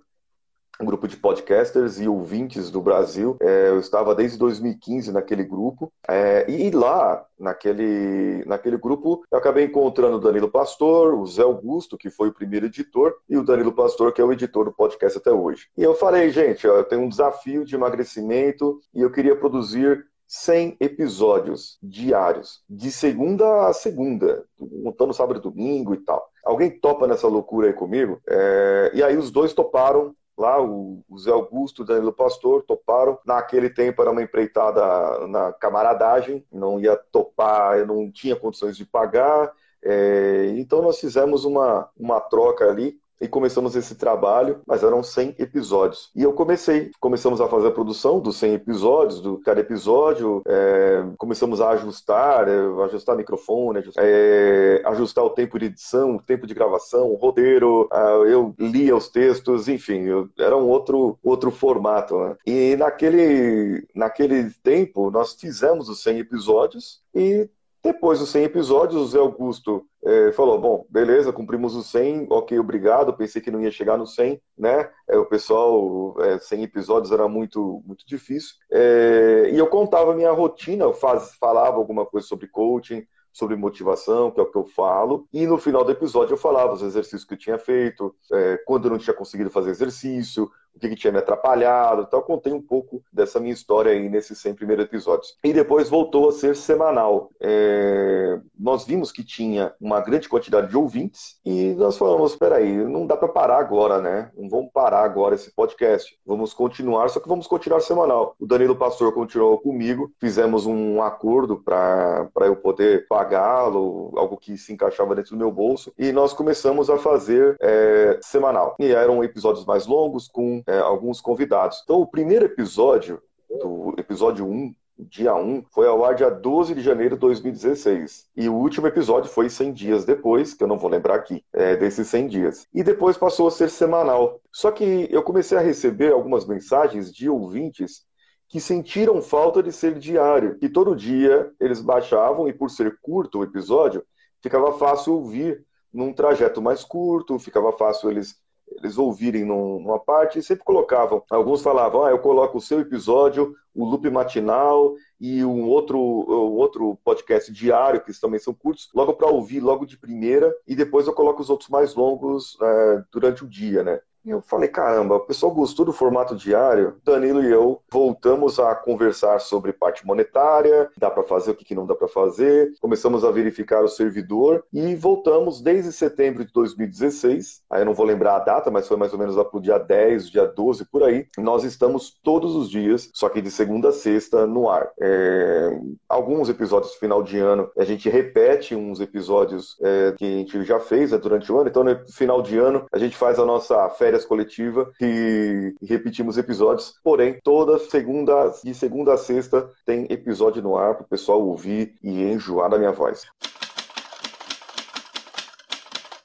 um 0.80 0.86
grupo 0.86 1.06
de 1.06 1.16
podcasters 1.16 2.00
e 2.00 2.08
ouvintes 2.08 2.70
do 2.70 2.80
Brasil. 2.80 3.36
É, 3.40 3.68
eu 3.68 3.78
estava 3.78 4.14
desde 4.14 4.38
2015 4.38 5.12
naquele 5.12 5.44
grupo. 5.44 5.92
É, 6.08 6.50
e 6.50 6.70
lá, 6.70 7.24
naquele, 7.38 8.44
naquele 8.46 8.78
grupo, 8.78 9.22
eu 9.30 9.38
acabei 9.38 9.64
encontrando 9.64 10.16
o 10.16 10.20
Danilo 10.20 10.50
Pastor, 10.50 11.14
o 11.14 11.26
Zé 11.26 11.42
Augusto, 11.42 11.98
que 11.98 12.10
foi 12.10 12.28
o 12.28 12.34
primeiro 12.34 12.66
editor, 12.66 13.14
e 13.28 13.36
o 13.36 13.44
Danilo 13.44 13.72
Pastor, 13.72 14.12
que 14.12 14.20
é 14.20 14.24
o 14.24 14.32
editor 14.32 14.64
do 14.64 14.72
podcast 14.72 15.18
até 15.18 15.30
hoje. 15.30 15.68
E 15.76 15.82
eu 15.82 15.94
falei, 15.94 16.30
gente, 16.30 16.66
ó, 16.66 16.76
eu 16.76 16.84
tenho 16.84 17.02
um 17.02 17.08
desafio 17.08 17.64
de 17.64 17.74
emagrecimento 17.74 18.80
e 18.94 19.02
eu 19.02 19.10
queria 19.10 19.36
produzir 19.36 20.06
100 20.30 20.76
episódios 20.78 21.76
diários, 21.82 22.62
de 22.70 22.92
segunda 22.92 23.66
a 23.66 23.72
segunda, 23.72 24.44
montando 24.60 25.12
sábado 25.12 25.40
e 25.40 25.42
domingo 25.42 25.92
e 25.92 25.96
tal. 25.96 26.24
Alguém 26.44 26.70
topa 26.70 27.08
nessa 27.08 27.26
loucura 27.26 27.66
aí 27.66 27.72
comigo? 27.72 28.22
É... 28.28 28.92
E 28.94 29.02
aí 29.02 29.16
os 29.16 29.32
dois 29.32 29.52
toparam 29.52 30.14
lá, 30.38 30.62
o 30.62 31.02
Zé 31.18 31.32
Augusto 31.32 31.82
e 31.82 31.84
o 31.84 31.86
Danilo 31.86 32.12
Pastor 32.12 32.62
toparam. 32.62 33.18
Naquele 33.26 33.68
tempo 33.68 34.00
era 34.00 34.12
uma 34.12 34.22
empreitada 34.22 35.26
na 35.26 35.52
camaradagem, 35.52 36.46
não 36.52 36.78
ia 36.78 36.96
topar, 36.96 37.78
eu 37.78 37.86
não 37.88 38.08
tinha 38.08 38.36
condições 38.36 38.76
de 38.76 38.86
pagar. 38.86 39.52
É... 39.82 40.54
então 40.58 40.80
nós 40.80 41.00
fizemos 41.00 41.44
uma, 41.44 41.90
uma 41.96 42.20
troca 42.20 42.68
ali 42.68 43.00
e 43.20 43.28
começamos 43.28 43.76
esse 43.76 43.94
trabalho, 43.94 44.60
mas 44.66 44.82
eram 44.82 45.02
100 45.02 45.36
episódios. 45.38 46.10
E 46.16 46.22
eu 46.22 46.32
comecei, 46.32 46.90
começamos 46.98 47.40
a 47.40 47.48
fazer 47.48 47.68
a 47.68 47.72
produção 47.72 48.18
dos 48.18 48.36
100 48.36 48.54
episódios, 48.54 49.20
do 49.20 49.38
cada 49.38 49.60
episódio, 49.60 50.42
é, 50.46 51.04
começamos 51.18 51.60
a 51.60 51.70
ajustar, 51.70 52.48
é, 52.48 52.84
ajustar 52.84 53.16
microfone, 53.16 53.78
ajustar, 53.78 54.04
é, 54.06 54.82
ajustar, 54.86 55.24
o 55.24 55.30
tempo 55.30 55.58
de 55.58 55.66
edição, 55.66 56.16
o 56.16 56.22
tempo 56.22 56.46
de 56.46 56.54
gravação, 56.54 57.10
o 57.10 57.16
roteiro, 57.16 57.88
eu 58.26 58.54
lia 58.58 58.96
os 58.96 59.08
textos, 59.08 59.68
enfim, 59.68 60.04
eu, 60.04 60.28
era 60.38 60.56
um 60.56 60.66
outro, 60.66 61.18
outro 61.22 61.50
formato. 61.50 62.18
Né? 62.18 62.36
E 62.46 62.76
naquele, 62.76 63.86
naquele 63.94 64.50
tempo, 64.62 65.10
nós 65.10 65.34
fizemos 65.34 65.88
os 65.88 66.02
100 66.02 66.20
episódios 66.20 67.00
e 67.14 67.48
depois 67.82 68.18
dos 68.18 68.28
100 68.28 68.44
episódios, 68.44 69.00
o 69.00 69.06
Zé 69.06 69.18
Augusto 69.18 69.86
é, 70.04 70.32
falou: 70.32 70.60
bom, 70.60 70.86
beleza, 70.90 71.32
cumprimos 71.32 71.74
os 71.74 71.86
100, 71.86 72.26
ok, 72.30 72.58
obrigado. 72.58 73.16
Pensei 73.16 73.40
que 73.40 73.50
não 73.50 73.60
ia 73.60 73.70
chegar 73.70 73.96
no 73.96 74.06
100, 74.06 74.40
né? 74.56 74.90
É, 75.08 75.16
o 75.16 75.26
pessoal, 75.26 76.14
é, 76.20 76.38
100 76.38 76.62
episódios 76.62 77.12
era 77.12 77.26
muito, 77.26 77.82
muito 77.86 78.04
difícil. 78.06 78.54
É, 78.70 79.50
e 79.52 79.58
eu 79.58 79.66
contava 79.66 80.12
a 80.12 80.16
minha 80.16 80.30
rotina, 80.32 80.84
eu 80.84 80.92
faz, 80.92 81.34
falava 81.40 81.76
alguma 81.76 82.04
coisa 82.04 82.26
sobre 82.26 82.48
coaching, 82.48 83.06
sobre 83.32 83.56
motivação, 83.56 84.30
que 84.30 84.40
é 84.40 84.42
o 84.42 84.50
que 84.50 84.58
eu 84.58 84.64
falo, 84.64 85.26
e 85.32 85.46
no 85.46 85.56
final 85.56 85.84
do 85.84 85.92
episódio 85.92 86.34
eu 86.34 86.38
falava 86.38 86.72
os 86.72 86.82
exercícios 86.82 87.24
que 87.24 87.34
eu 87.34 87.38
tinha 87.38 87.58
feito, 87.58 88.14
é, 88.32 88.58
quando 88.66 88.86
eu 88.86 88.90
não 88.90 88.98
tinha 88.98 89.14
conseguido 89.14 89.50
fazer 89.50 89.70
exercício, 89.70 90.50
o 90.74 90.80
que, 90.80 90.88
que 90.88 90.96
tinha 90.96 91.12
me 91.12 91.18
atrapalhado, 91.18 92.02
então 92.02 92.20
eu 92.20 92.24
contei 92.24 92.52
um 92.52 92.62
pouco 92.62 93.02
dessa 93.12 93.40
minha 93.40 93.52
história 93.52 93.92
aí 93.92 94.08
nesses 94.08 94.38
100 94.38 94.54
primeiros 94.54 94.84
episódios. 94.84 95.36
E 95.44 95.52
depois 95.52 95.88
voltou 95.88 96.28
a 96.28 96.32
ser 96.32 96.56
semanal. 96.56 97.30
É... 97.40 98.40
Nós 98.58 98.84
vimos 98.84 99.12
que 99.12 99.24
tinha 99.24 99.74
uma 99.80 100.00
grande 100.00 100.28
quantidade 100.28 100.68
de 100.68 100.76
ouvintes 100.76 101.38
e 101.44 101.74
nós 101.74 101.96
falamos, 101.96 102.36
peraí, 102.36 102.76
não 102.76 103.06
dá 103.06 103.16
para 103.16 103.28
parar 103.28 103.58
agora, 103.58 104.00
né? 104.00 104.30
Não 104.36 104.48
vamos 104.48 104.70
parar 104.72 105.04
agora 105.04 105.34
esse 105.34 105.50
podcast. 105.50 106.18
Vamos 106.24 106.54
continuar, 106.54 107.08
só 107.08 107.20
que 107.20 107.28
vamos 107.28 107.46
continuar 107.46 107.80
semanal. 107.80 108.34
O 108.38 108.46
Danilo 108.46 108.76
Pastor 108.76 109.12
continuou 109.12 109.58
comigo, 109.58 110.10
fizemos 110.18 110.66
um 110.66 111.02
acordo 111.02 111.62
para 111.62 112.30
eu 112.42 112.56
poder 112.56 113.06
pagá-lo, 113.08 114.12
algo 114.16 114.36
que 114.36 114.56
se 114.56 114.72
encaixava 114.72 115.14
dentro 115.14 115.32
do 115.32 115.38
meu 115.38 115.50
bolso, 115.50 115.92
e 115.98 116.12
nós 116.12 116.32
começamos 116.32 116.90
a 116.90 116.98
fazer 116.98 117.56
é, 117.60 118.18
semanal. 118.22 118.76
E 118.78 118.92
eram 118.92 119.22
episódios 119.24 119.64
mais 119.64 119.86
longos, 119.86 120.28
com 120.28 120.59
é, 120.66 120.78
alguns 120.78 121.20
convidados. 121.20 121.80
Então, 121.84 122.00
o 122.00 122.06
primeiro 122.06 122.44
episódio, 122.44 123.22
do 123.48 123.94
episódio 123.98 124.46
1, 124.46 124.74
dia 124.98 125.34
1, 125.34 125.64
foi 125.70 125.86
ao 125.86 126.04
ar 126.04 126.14
dia 126.14 126.30
12 126.30 126.74
de 126.74 126.82
janeiro 126.82 127.14
de 127.14 127.20
2016. 127.20 128.28
E 128.36 128.48
o 128.48 128.54
último 128.54 128.86
episódio 128.86 129.30
foi 129.30 129.48
100 129.48 129.72
dias 129.72 130.04
depois, 130.04 130.54
que 130.54 130.62
eu 130.62 130.68
não 130.68 130.78
vou 130.78 130.90
lembrar 130.90 131.14
aqui, 131.14 131.44
é, 131.52 131.76
desses 131.76 132.06
100 132.08 132.28
dias. 132.28 132.66
E 132.72 132.82
depois 132.82 133.16
passou 133.16 133.48
a 133.48 133.50
ser 133.50 133.70
semanal. 133.70 134.40
Só 134.52 134.70
que 134.70 135.08
eu 135.10 135.22
comecei 135.22 135.56
a 135.56 135.62
receber 135.62 136.12
algumas 136.12 136.46
mensagens 136.46 137.12
de 137.12 137.28
ouvintes 137.28 138.04
que 138.48 138.60
sentiram 138.60 139.22
falta 139.22 139.62
de 139.62 139.72
ser 139.72 139.98
diário. 139.98 140.58
E 140.60 140.68
todo 140.68 140.96
dia 140.96 141.50
eles 141.60 141.80
baixavam, 141.80 142.48
e 142.48 142.52
por 142.52 142.68
ser 142.68 142.98
curto 143.00 143.38
o 143.38 143.44
episódio, 143.44 144.04
ficava 144.42 144.72
fácil 144.72 145.14
ouvir 145.14 145.64
num 145.92 146.12
trajeto 146.12 146.60
mais 146.60 146.84
curto, 146.84 147.38
ficava 147.38 147.72
fácil 147.72 148.10
eles 148.10 148.39
eles 148.76 148.98
ouvirem 148.98 149.44
numa 149.44 149.98
parte 149.98 150.38
e 150.38 150.42
sempre 150.42 150.64
colocavam. 150.64 151.22
Alguns 151.30 151.62
falavam, 151.62 152.04
ah, 152.04 152.10
eu 152.10 152.18
coloco 152.18 152.58
o 152.58 152.60
seu 152.60 152.80
episódio, 152.80 153.54
o 153.74 153.84
loop 153.84 154.08
matinal 154.10 154.94
e 155.20 155.44
um 155.44 155.68
outro, 155.68 155.98
um 155.98 156.54
outro 156.56 156.98
podcast 157.04 157.52
diário, 157.52 158.00
que 158.00 158.20
também 158.20 158.40
são 158.40 158.54
curtos, 158.54 158.88
logo 158.94 159.14
para 159.14 159.28
ouvir 159.28 159.60
logo 159.60 159.86
de 159.86 159.98
primeira, 159.98 160.54
e 160.66 160.74
depois 160.74 161.06
eu 161.06 161.12
coloco 161.12 161.40
os 161.40 161.50
outros 161.50 161.68
mais 161.68 161.94
longos 161.94 162.56
é, 162.60 163.02
durante 163.12 163.44
o 163.44 163.48
dia, 163.48 163.82
né? 163.82 164.00
E 164.24 164.30
eu 164.30 164.42
falei, 164.42 164.68
caramba, 164.68 165.16
o 165.16 165.20
pessoal 165.20 165.52
gostou 165.52 165.86
do 165.86 165.92
formato 165.92 166.36
diário. 166.36 166.96
Danilo 167.04 167.42
e 167.42 167.50
eu 167.50 167.80
voltamos 167.90 168.58
a 168.58 168.74
conversar 168.74 169.40
sobre 169.40 169.72
parte 169.72 170.06
monetária, 170.06 170.90
dá 170.96 171.10
para 171.10 171.22
fazer 171.22 171.52
o 171.52 171.54
que, 171.54 171.74
não 171.74 171.86
dá 171.86 171.94
para 171.94 172.08
fazer. 172.08 172.72
Começamos 172.80 173.24
a 173.24 173.30
verificar 173.30 173.82
o 173.82 173.88
servidor 173.88 174.64
e 174.72 174.94
voltamos 174.94 175.62
desde 175.62 175.92
setembro 175.92 176.44
de 176.44 176.52
2016. 176.52 177.62
Aí 177.70 177.80
eu 177.80 177.86
não 177.86 177.94
vou 177.94 178.04
lembrar 178.04 178.36
a 178.36 178.40
data, 178.40 178.70
mas 178.70 178.86
foi 178.86 178.96
mais 178.96 179.12
ou 179.12 179.18
menos 179.18 179.36
lá 179.36 179.44
pro 179.44 179.60
dia 179.60 179.78
10, 179.78 180.30
dia 180.30 180.46
12, 180.46 180.84
por 180.90 181.02
aí. 181.02 181.26
Nós 181.38 181.64
estamos 181.64 182.18
todos 182.22 182.54
os 182.54 182.68
dias, 182.68 183.10
só 183.14 183.28
que 183.28 183.40
de 183.40 183.50
segunda 183.50 183.88
a 183.88 183.92
sexta, 183.92 184.46
no 184.46 184.68
ar. 184.68 184.90
É... 185.00 185.70
Alguns 186.08 186.48
episódios 186.48 186.94
final 186.94 187.22
de 187.22 187.38
ano, 187.38 187.70
a 187.78 187.84
gente 187.84 188.08
repete 188.10 188.74
uns 188.74 189.00
episódios 189.00 189.76
é, 189.80 190.14
que 190.18 190.24
a 190.24 190.38
gente 190.38 190.64
já 190.64 190.78
fez 190.78 191.12
né, 191.12 191.18
durante 191.18 191.50
o 191.50 191.58
ano. 191.58 191.68
Então, 191.70 191.84
no 191.84 192.06
final 192.12 192.42
de 192.42 192.58
ano, 192.58 192.84
a 192.92 192.98
gente 192.98 193.16
faz 193.16 193.38
a 193.38 193.46
nossa 193.46 193.88
festa 193.90 194.10
coletiva 194.24 194.90
e 195.00 195.74
repetimos 195.82 196.38
episódios. 196.38 196.94
Porém, 197.02 197.38
toda 197.42 197.78
segunda, 197.78 198.52
de 198.62 198.74
segunda 198.74 199.14
a 199.14 199.16
sexta, 199.16 199.70
tem 199.84 200.06
episódio 200.10 200.62
no 200.62 200.76
ar 200.76 200.94
para 200.94 201.04
o 201.04 201.08
pessoal 201.08 201.40
ouvir 201.42 201.94
e 202.02 202.22
enjoar 202.22 202.70
da 202.70 202.78
minha 202.78 202.92
voz. 202.92 203.26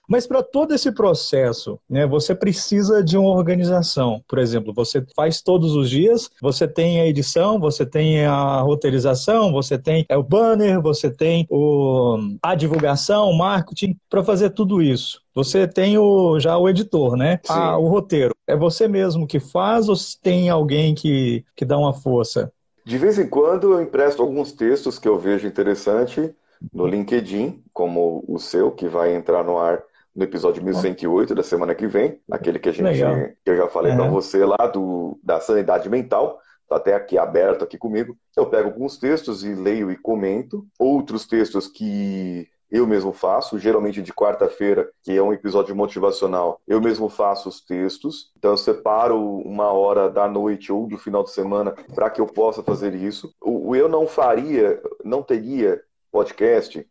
Mas 0.08 0.28
para 0.28 0.44
todo 0.44 0.74
esse 0.74 0.92
processo, 0.92 1.80
né, 1.90 2.06
você 2.06 2.36
precisa 2.36 3.04
de 3.04 3.18
uma 3.18 3.32
organização. 3.32 4.22
Por 4.28 4.40
exemplo, 4.40 4.74
você 4.74 5.04
faz 5.16 5.42
todos 5.42 5.76
os 5.76 5.90
dias, 5.90 6.30
você 6.42 6.68
tem 6.68 7.02
a 7.02 7.08
edição, 7.08 7.60
você 7.60 7.86
tem 7.86 8.26
a 8.26 8.62
roteirização, 8.62 9.52
você 9.52 9.78
tem 9.78 10.06
é, 10.10 10.18
o 10.18 10.24
banner, 10.24 10.82
você 10.82 11.10
tem 11.10 11.46
o, 11.50 12.18
a 12.42 12.56
divulgação, 12.56 13.30
o 13.30 13.38
marketing, 13.38 13.98
para 14.10 14.24
fazer 14.24 14.52
tudo 14.52 14.82
isso. 14.82 15.22
Você 15.34 15.68
tem 15.68 15.98
o, 15.98 16.40
já 16.40 16.58
o 16.58 16.70
editor, 16.70 17.18
né? 17.18 17.40
Ah, 17.50 17.78
o 17.78 17.88
roteiro. 17.88 18.34
É 18.48 18.56
você 18.56 18.88
mesmo 18.88 19.28
que 19.28 19.40
faz 19.40 19.90
ou 19.90 19.96
tem 20.22 20.50
alguém 20.50 20.96
que, 20.96 21.44
que 21.56 21.66
dá 21.66 21.78
uma 21.78 21.94
força? 21.94 22.52
De 22.86 22.98
vez 22.98 23.18
em 23.18 23.28
quando 23.28 23.74
eu 23.74 23.82
empresto 23.82 24.22
alguns 24.22 24.52
textos 24.52 25.00
que 25.00 25.08
eu 25.08 25.18
vejo 25.18 25.48
interessante 25.48 26.34
no 26.74 26.88
LinkedIn, 26.88 27.64
como 27.74 28.24
o 28.28 28.40
seu, 28.40 28.72
que 28.72 28.88
vai 28.88 29.16
entrar 29.16 29.44
no 29.44 29.58
ar 29.58 29.84
no 30.16 30.24
episódio 30.24 30.64
1108 30.64 31.36
da 31.36 31.44
semana 31.44 31.76
que 31.76 31.88
vem, 31.88 32.20
aquele 32.32 32.58
que 32.58 32.70
a 32.70 32.72
gente 32.72 33.04
que 33.44 33.52
eu 33.52 33.58
já 33.58 33.68
falei 33.68 33.92
é. 33.92 33.96
para 33.96 34.08
você 34.08 34.46
lá 34.46 34.68
do 34.68 35.20
da 35.22 35.40
sanidade 35.40 35.90
mental, 35.90 36.40
tá 36.70 36.78
até 36.78 36.94
aqui 36.94 37.18
aberto 37.18 37.64
aqui 37.64 37.78
comigo. 37.78 38.18
Eu 38.36 38.46
pego 38.46 38.70
alguns 38.70 38.98
textos 38.98 39.44
e 39.44 39.54
leio 39.54 39.92
e 39.92 39.98
comento, 39.98 40.66
outros 40.80 41.28
textos 41.28 41.68
que 41.68 42.48
eu 42.72 42.88
mesmo 42.88 43.14
faço, 43.14 43.60
geralmente 43.60 44.02
de 44.02 44.12
quarta-feira, 44.12 44.90
que 45.04 45.16
é 45.16 45.22
um 45.22 45.32
episódio 45.32 45.76
motivacional, 45.76 46.60
eu 46.68 46.82
mesmo 46.82 47.08
faço 47.10 47.48
os 47.48 47.62
textos. 47.62 48.32
Então 48.38 48.52
eu 48.52 48.58
separo 48.58 49.20
uma 49.40 49.72
hora 49.72 50.10
da 50.10 50.28
noite 50.28 50.72
ou 50.72 50.88
do 50.88 50.98
final 50.98 51.24
de 51.24 51.32
semana 51.32 51.72
para 51.94 52.10
que 52.10 52.20
eu 52.20 52.26
possa 52.26 52.64
fazer 52.64 52.96
isso. 52.96 53.34
O 53.42 53.76
eu 53.76 53.88
não 53.88 54.08
faria, 54.08 54.82
não 55.04 55.22
teria 55.22 55.82
podcast 56.12 56.86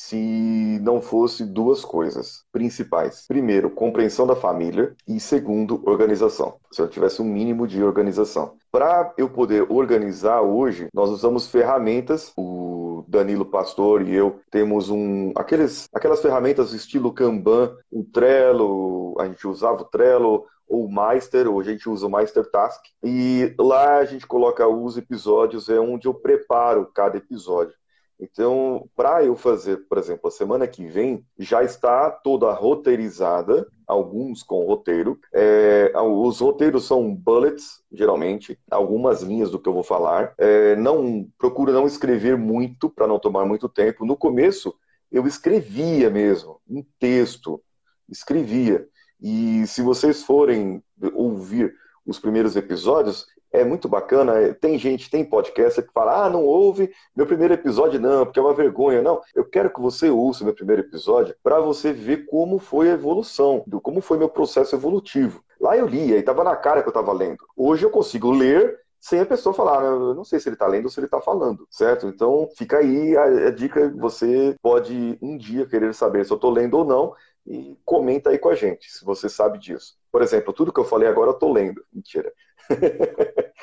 se 0.00 0.78
não 0.80 1.02
fosse 1.02 1.44
duas 1.44 1.84
coisas 1.84 2.42
principais. 2.50 3.26
Primeiro, 3.28 3.68
compreensão 3.68 4.26
da 4.26 4.34
família 4.34 4.96
e 5.06 5.20
segundo, 5.20 5.82
organização. 5.84 6.56
Se 6.72 6.80
eu 6.80 6.88
tivesse 6.88 7.20
um 7.20 7.26
mínimo 7.26 7.66
de 7.66 7.84
organização. 7.84 8.54
Para 8.72 9.12
eu 9.18 9.28
poder 9.28 9.70
organizar 9.70 10.40
hoje, 10.40 10.88
nós 10.94 11.10
usamos 11.10 11.48
ferramentas. 11.48 12.32
O 12.34 13.04
Danilo 13.06 13.44
Pastor 13.44 14.00
e 14.00 14.14
eu 14.14 14.40
temos 14.50 14.88
um 14.88 15.32
aqueles 15.36 15.86
aquelas 15.92 16.22
ferramentas 16.22 16.72
estilo 16.72 17.12
Kanban, 17.12 17.76
o 17.90 18.02
Trello, 18.02 19.14
a 19.20 19.26
gente 19.26 19.46
usava 19.46 19.82
o 19.82 19.84
Trello, 19.84 20.46
ou 20.66 20.88
Master, 20.88 21.48
hoje 21.48 21.70
a 21.70 21.72
gente 21.72 21.88
usa 21.88 22.06
o 22.06 22.10
Master 22.10 22.48
Task, 22.48 22.80
e 23.02 23.52
lá 23.58 23.98
a 23.98 24.04
gente 24.04 24.24
coloca 24.26 24.66
os 24.68 24.96
episódios, 24.96 25.68
é 25.68 25.80
onde 25.80 26.06
eu 26.06 26.14
preparo 26.14 26.86
cada 26.94 27.18
episódio. 27.18 27.74
Então, 28.20 28.86
para 28.94 29.24
eu 29.24 29.34
fazer, 29.34 29.78
por 29.88 29.96
exemplo, 29.96 30.28
a 30.28 30.30
semana 30.30 30.68
que 30.68 30.86
vem, 30.86 31.24
já 31.38 31.64
está 31.64 32.10
toda 32.10 32.52
roteirizada, 32.52 33.66
alguns 33.86 34.42
com 34.42 34.64
roteiro. 34.66 35.18
É, 35.32 35.90
os 35.96 36.40
roteiros 36.40 36.84
são 36.84 37.14
bullets, 37.14 37.82
geralmente, 37.90 38.58
algumas 38.70 39.22
linhas 39.22 39.50
do 39.50 39.58
que 39.58 39.68
eu 39.68 39.72
vou 39.72 39.82
falar. 39.82 40.34
É, 40.36 40.76
não 40.76 41.26
Procuro 41.38 41.72
não 41.72 41.86
escrever 41.86 42.36
muito, 42.36 42.90
para 42.90 43.06
não 43.06 43.18
tomar 43.18 43.46
muito 43.46 43.68
tempo. 43.68 44.04
No 44.04 44.16
começo, 44.16 44.74
eu 45.10 45.26
escrevia 45.26 46.10
mesmo, 46.10 46.60
um 46.68 46.84
texto, 46.98 47.60
escrevia. 48.08 48.86
E 49.20 49.66
se 49.66 49.82
vocês 49.82 50.22
forem 50.22 50.82
ouvir 51.14 51.74
os 52.06 52.18
primeiros 52.18 52.56
episódios, 52.56 53.26
é 53.52 53.64
muito 53.64 53.88
bacana. 53.88 54.54
Tem 54.54 54.78
gente, 54.78 55.10
tem 55.10 55.24
podcast 55.24 55.82
que 55.82 55.92
fala: 55.92 56.26
ah, 56.26 56.30
não 56.30 56.44
ouve 56.44 56.92
meu 57.14 57.26
primeiro 57.26 57.54
episódio, 57.54 58.00
não, 58.00 58.24
porque 58.24 58.38
é 58.38 58.42
uma 58.42 58.54
vergonha. 58.54 59.02
Não, 59.02 59.20
eu 59.34 59.44
quero 59.44 59.72
que 59.72 59.80
você 59.80 60.08
ouça 60.10 60.44
meu 60.44 60.54
primeiro 60.54 60.82
episódio 60.82 61.34
para 61.42 61.60
você 61.60 61.92
ver 61.92 62.26
como 62.26 62.58
foi 62.58 62.90
a 62.90 62.94
evolução, 62.94 63.64
como 63.82 64.00
foi 64.00 64.18
meu 64.18 64.28
processo 64.28 64.74
evolutivo. 64.74 65.42
Lá 65.60 65.76
eu 65.76 65.86
lia 65.86 66.16
e 66.16 66.20
estava 66.20 66.42
na 66.44 66.56
cara 66.56 66.82
que 66.82 66.88
eu 66.88 66.92
estava 66.92 67.12
lendo. 67.12 67.44
Hoje 67.56 67.84
eu 67.84 67.90
consigo 67.90 68.30
ler 68.30 68.78
sem 69.00 69.20
a 69.20 69.26
pessoa 69.26 69.54
falar, 69.54 69.82
eu 69.82 70.14
não 70.14 70.24
sei 70.24 70.38
se 70.38 70.48
ele 70.48 70.56
está 70.56 70.66
lendo 70.66 70.84
ou 70.84 70.90
se 70.90 71.00
ele 71.00 71.06
está 71.06 71.20
falando, 71.20 71.66
certo? 71.70 72.06
Então 72.06 72.48
fica 72.56 72.78
aí 72.78 73.16
a, 73.16 73.48
a 73.48 73.50
dica: 73.50 73.90
você 73.96 74.54
pode 74.62 75.18
um 75.20 75.36
dia 75.36 75.66
querer 75.66 75.94
saber 75.94 76.24
se 76.24 76.32
eu 76.32 76.36
estou 76.36 76.50
lendo 76.50 76.74
ou 76.78 76.84
não 76.84 77.14
e 77.46 77.76
comenta 77.84 78.30
aí 78.30 78.38
com 78.38 78.50
a 78.50 78.54
gente, 78.54 78.90
se 78.90 79.04
você 79.04 79.28
sabe 79.28 79.58
disso. 79.58 79.98
Por 80.10 80.22
exemplo, 80.22 80.52
tudo 80.52 80.72
que 80.72 80.80
eu 80.80 80.84
falei 80.84 81.08
agora 81.08 81.30
eu 81.30 81.34
estou 81.34 81.52
lendo. 81.52 81.84
Mentira. 81.92 82.32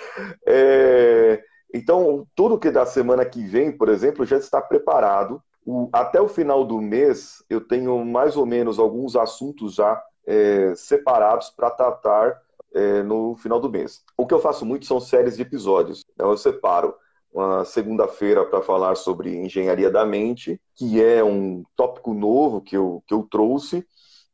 é, 0.45 1.43
então, 1.73 2.25
tudo 2.35 2.57
que 2.57 2.71
da 2.71 2.85
semana 2.85 3.25
que 3.25 3.45
vem, 3.45 3.71
por 3.71 3.89
exemplo, 3.89 4.25
já 4.25 4.37
está 4.37 4.61
preparado. 4.61 5.41
O, 5.65 5.89
até 5.91 6.21
o 6.21 6.27
final 6.27 6.63
do 6.63 6.81
mês, 6.81 7.43
eu 7.49 7.59
tenho 7.59 8.03
mais 8.05 8.37
ou 8.37 8.45
menos 8.45 8.79
alguns 8.79 9.15
assuntos 9.15 9.75
já 9.75 10.01
é, 10.25 10.73
separados 10.75 11.49
para 11.49 11.69
tratar 11.69 12.41
é, 12.73 13.03
no 13.03 13.35
final 13.35 13.59
do 13.59 13.69
mês. 13.69 14.03
O 14.17 14.25
que 14.25 14.33
eu 14.33 14.39
faço 14.39 14.65
muito 14.65 14.85
são 14.85 14.99
séries 14.99 15.35
de 15.35 15.41
episódios. 15.41 16.05
Então, 16.13 16.29
eu 16.31 16.37
separo 16.37 16.95
uma 17.33 17.65
segunda-feira 17.65 18.45
para 18.45 18.61
falar 18.61 18.95
sobre 18.95 19.35
engenharia 19.35 19.91
da 19.91 20.05
mente, 20.05 20.59
que 20.73 21.03
é 21.03 21.23
um 21.23 21.63
tópico 21.75 22.13
novo 22.13 22.61
que 22.61 22.75
eu, 22.75 23.03
que 23.05 23.13
eu 23.13 23.27
trouxe 23.29 23.85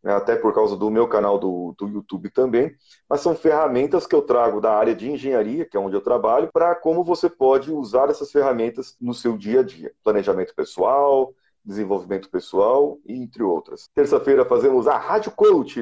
né, 0.03 0.13
até 0.13 0.35
por 0.35 0.53
causa 0.53 0.75
do 0.75 0.91
meu 0.91 1.07
canal 1.07 1.39
do, 1.39 1.73
do 1.77 1.87
YouTube 1.87 2.29
também, 2.29 2.75
mas 3.09 3.21
são 3.21 3.33
ferramentas 3.33 4.05
que 4.05 4.13
eu 4.13 4.21
trago 4.21 4.59
da 4.59 4.73
área 4.73 4.93
de 4.93 5.09
engenharia, 5.09 5.65
que 5.65 5.77
é 5.77 5.79
onde 5.79 5.95
eu 5.95 6.01
trabalho, 6.01 6.49
para 6.51 6.75
como 6.75 7.03
você 7.03 7.29
pode 7.29 7.71
usar 7.71 8.09
essas 8.09 8.31
ferramentas 8.31 8.97
no 8.99 9.13
seu 9.13 9.37
dia 9.37 9.61
a 9.61 9.63
dia. 9.63 9.93
Planejamento 10.03 10.53
pessoal, 10.53 11.33
desenvolvimento 11.63 12.29
pessoal, 12.29 12.99
entre 13.07 13.41
outras. 13.41 13.87
Terça-feira 13.95 14.43
fazemos 14.43 14.87
a 14.87 14.97
Rádio 14.97 15.31
Coach. 15.31 15.81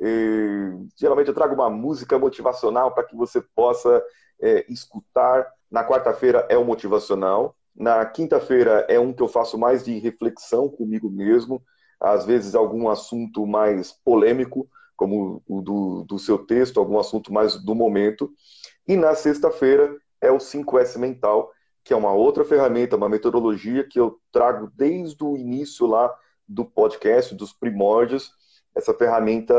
E, 0.00 0.72
geralmente 0.96 1.26
eu 1.26 1.34
trago 1.34 1.54
uma 1.54 1.68
música 1.68 2.16
motivacional 2.16 2.94
para 2.94 3.02
que 3.02 3.16
você 3.16 3.40
possa 3.40 4.00
é, 4.40 4.64
escutar. 4.68 5.44
Na 5.68 5.84
quarta-feira 5.84 6.46
é 6.48 6.56
o 6.56 6.64
motivacional. 6.64 7.56
Na 7.74 8.06
quinta-feira 8.06 8.86
é 8.88 8.98
um 9.00 9.12
que 9.12 9.22
eu 9.22 9.28
faço 9.28 9.58
mais 9.58 9.84
de 9.84 9.98
reflexão 9.98 10.68
comigo 10.68 11.10
mesmo 11.10 11.60
às 12.00 12.24
vezes 12.24 12.54
algum 12.54 12.88
assunto 12.88 13.46
mais 13.46 13.92
polêmico, 13.92 14.68
como 14.96 15.42
o 15.46 15.60
do, 15.60 16.04
do 16.04 16.18
seu 16.18 16.38
texto, 16.38 16.78
algum 16.78 16.98
assunto 16.98 17.32
mais 17.32 17.56
do 17.56 17.74
momento. 17.74 18.30
E 18.86 18.96
na 18.96 19.14
sexta-feira 19.14 19.96
é 20.20 20.30
o 20.30 20.38
5S 20.38 20.98
Mental, 20.98 21.52
que 21.84 21.92
é 21.92 21.96
uma 21.96 22.12
outra 22.12 22.44
ferramenta, 22.44 22.96
uma 22.96 23.08
metodologia 23.08 23.84
que 23.84 23.98
eu 23.98 24.20
trago 24.32 24.70
desde 24.74 25.22
o 25.24 25.36
início 25.36 25.86
lá 25.86 26.12
do 26.46 26.64
podcast, 26.64 27.34
dos 27.34 27.52
primórdios. 27.52 28.32
Essa 28.74 28.92
ferramenta 28.92 29.54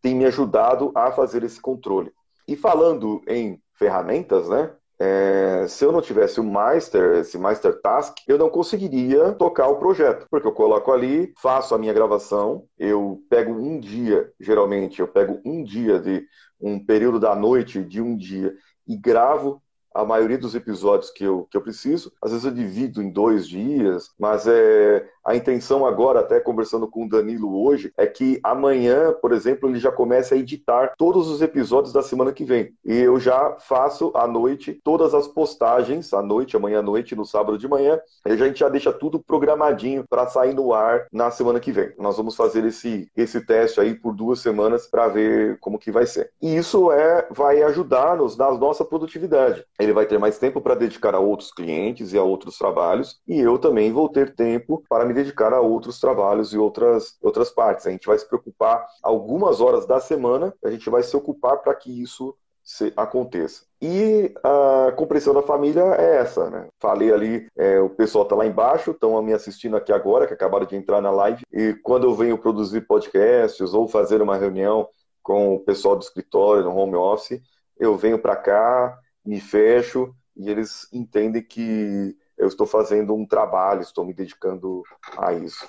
tem 0.00 0.14
me 0.14 0.24
ajudado 0.24 0.92
a 0.94 1.10
fazer 1.10 1.42
esse 1.42 1.60
controle. 1.60 2.12
E 2.46 2.56
falando 2.56 3.22
em 3.26 3.60
ferramentas, 3.74 4.48
né? 4.48 4.72
É, 4.98 5.66
se 5.68 5.84
eu 5.84 5.92
não 5.92 6.00
tivesse 6.00 6.40
o 6.40 6.44
Master, 6.44 7.18
esse 7.18 7.36
Master 7.36 7.80
Task, 7.80 8.16
eu 8.26 8.38
não 8.38 8.48
conseguiria 8.48 9.32
tocar 9.32 9.68
o 9.68 9.78
projeto, 9.78 10.26
porque 10.30 10.46
eu 10.46 10.52
coloco 10.52 10.90
ali, 10.90 11.34
faço 11.38 11.74
a 11.74 11.78
minha 11.78 11.92
gravação, 11.92 12.64
eu 12.78 13.22
pego 13.28 13.52
um 13.52 13.78
dia, 13.78 14.32
geralmente, 14.40 15.00
eu 15.00 15.08
pego 15.08 15.38
um 15.44 15.62
dia 15.62 15.98
de 15.98 16.26
um 16.60 16.82
período 16.82 17.20
da 17.20 17.34
noite 17.34 17.82
de 17.84 18.00
um 18.00 18.16
dia 18.16 18.54
e 18.86 18.96
gravo 18.96 19.62
a 19.94 20.04
maioria 20.04 20.36
dos 20.36 20.54
episódios 20.54 21.10
que 21.10 21.24
eu, 21.24 21.46
que 21.50 21.56
eu 21.56 21.62
preciso. 21.62 22.12
Às 22.22 22.30
vezes 22.30 22.44
eu 22.44 22.52
divido 22.52 23.02
em 23.02 23.10
dois 23.10 23.48
dias, 23.48 24.10
mas 24.18 24.46
é, 24.46 25.08
a 25.26 25.34
intenção 25.34 25.84
agora, 25.84 26.20
até 26.20 26.38
conversando 26.38 26.88
com 26.88 27.04
o 27.04 27.08
Danilo 27.08 27.64
hoje, 27.64 27.92
é 27.96 28.06
que 28.06 28.40
amanhã, 28.42 29.12
por 29.20 29.32
exemplo, 29.32 29.68
ele 29.68 29.78
já 29.78 29.90
comece 29.90 30.34
a 30.34 30.36
editar 30.36 30.94
todos 30.96 31.28
os 31.28 31.42
episódios 31.42 31.92
da 31.92 32.02
semana 32.02 32.32
que 32.32 32.44
vem. 32.44 32.72
E 32.84 32.96
eu 32.96 33.18
já 33.18 33.56
faço 33.58 34.12
à 34.14 34.26
noite 34.26 34.80
todas 34.84 35.14
as 35.14 35.26
postagens, 35.26 36.12
à 36.14 36.22
noite, 36.22 36.56
amanhã 36.56 36.78
à 36.78 36.82
noite, 36.82 37.16
no 37.16 37.24
sábado 37.24 37.58
de 37.58 37.68
manhã. 37.68 37.98
E 38.24 38.30
a 38.30 38.36
gente 38.36 38.60
já 38.60 38.68
deixa 38.68 38.92
tudo 38.92 39.18
programadinho 39.18 40.04
para 40.08 40.26
sair 40.26 40.54
no 40.54 40.72
ar 40.72 41.06
na 41.12 41.30
semana 41.30 41.60
que 41.60 41.72
vem. 41.72 41.92
Nós 41.98 42.16
vamos 42.16 42.36
fazer 42.36 42.64
esse, 42.64 43.10
esse 43.16 43.44
teste 43.44 43.80
aí 43.80 43.94
por 43.94 44.14
duas 44.14 44.40
semanas 44.40 44.86
para 44.86 45.08
ver 45.08 45.58
como 45.60 45.78
que 45.78 45.90
vai 45.90 46.06
ser. 46.06 46.30
E 46.40 46.56
isso 46.56 46.92
é, 46.92 47.26
vai 47.30 47.62
ajudar-nos 47.62 48.36
na 48.36 48.50
nossa 48.52 48.84
produtividade 48.84 49.64
ele 49.78 49.92
vai 49.92 50.06
ter 50.06 50.18
mais 50.18 50.38
tempo 50.38 50.60
para 50.60 50.74
dedicar 50.74 51.14
a 51.14 51.18
outros 51.18 51.52
clientes 51.52 52.12
e 52.12 52.18
a 52.18 52.22
outros 52.22 52.58
trabalhos, 52.58 53.20
e 53.26 53.38
eu 53.38 53.58
também 53.58 53.92
vou 53.92 54.08
ter 54.08 54.34
tempo 54.34 54.82
para 54.88 55.04
me 55.04 55.12
dedicar 55.16 55.52
a 55.52 55.60
outros 55.60 55.98
trabalhos 55.98 56.52
e 56.52 56.58
outras, 56.58 57.16
outras 57.20 57.50
partes. 57.50 57.86
A 57.86 57.90
gente 57.90 58.06
vai 58.06 58.18
se 58.18 58.26
preocupar 58.26 58.86
algumas 59.02 59.60
horas 59.60 59.86
da 59.86 59.98
semana, 59.98 60.54
a 60.64 60.70
gente 60.70 60.88
vai 60.88 61.02
se 61.02 61.16
ocupar 61.16 61.58
para 61.58 61.74
que 61.74 62.02
isso 62.02 62.36
se, 62.62 62.92
aconteça. 62.96 63.64
E 63.80 64.34
a 64.42 64.92
compreensão 64.92 65.32
da 65.32 65.42
família 65.42 65.82
é 65.98 66.16
essa, 66.16 66.50
né? 66.50 66.68
Falei 66.78 67.12
ali, 67.12 67.48
é, 67.56 67.80
o 67.80 67.88
pessoal 67.88 68.24
está 68.24 68.36
lá 68.36 68.46
embaixo, 68.46 68.90
estão 68.90 69.20
me 69.22 69.32
assistindo 69.32 69.76
aqui 69.76 69.92
agora, 69.92 70.26
que 70.26 70.34
acabaram 70.34 70.66
de 70.66 70.76
entrar 70.76 71.00
na 71.00 71.10
live, 71.10 71.42
e 71.52 71.74
quando 71.82 72.04
eu 72.04 72.14
venho 72.14 72.38
produzir 72.38 72.82
podcasts 72.82 73.72
ou 73.72 73.88
fazer 73.88 74.20
uma 74.20 74.36
reunião 74.36 74.88
com 75.22 75.54
o 75.54 75.60
pessoal 75.60 75.96
do 75.96 76.02
escritório, 76.02 76.64
no 76.64 76.76
home 76.76 76.94
office, 76.94 77.40
eu 77.78 77.96
venho 77.96 78.18
para 78.18 78.36
cá, 78.36 78.98
me 79.24 79.40
fecho 79.40 80.14
e 80.36 80.50
eles 80.50 80.88
entendem 80.92 81.42
que 81.42 82.16
eu 82.46 82.48
estou 82.48 82.66
fazendo 82.66 83.14
um 83.14 83.26
trabalho, 83.26 83.82
estou 83.82 84.04
me 84.04 84.14
dedicando 84.14 84.82
a 85.18 85.32
isso. 85.32 85.66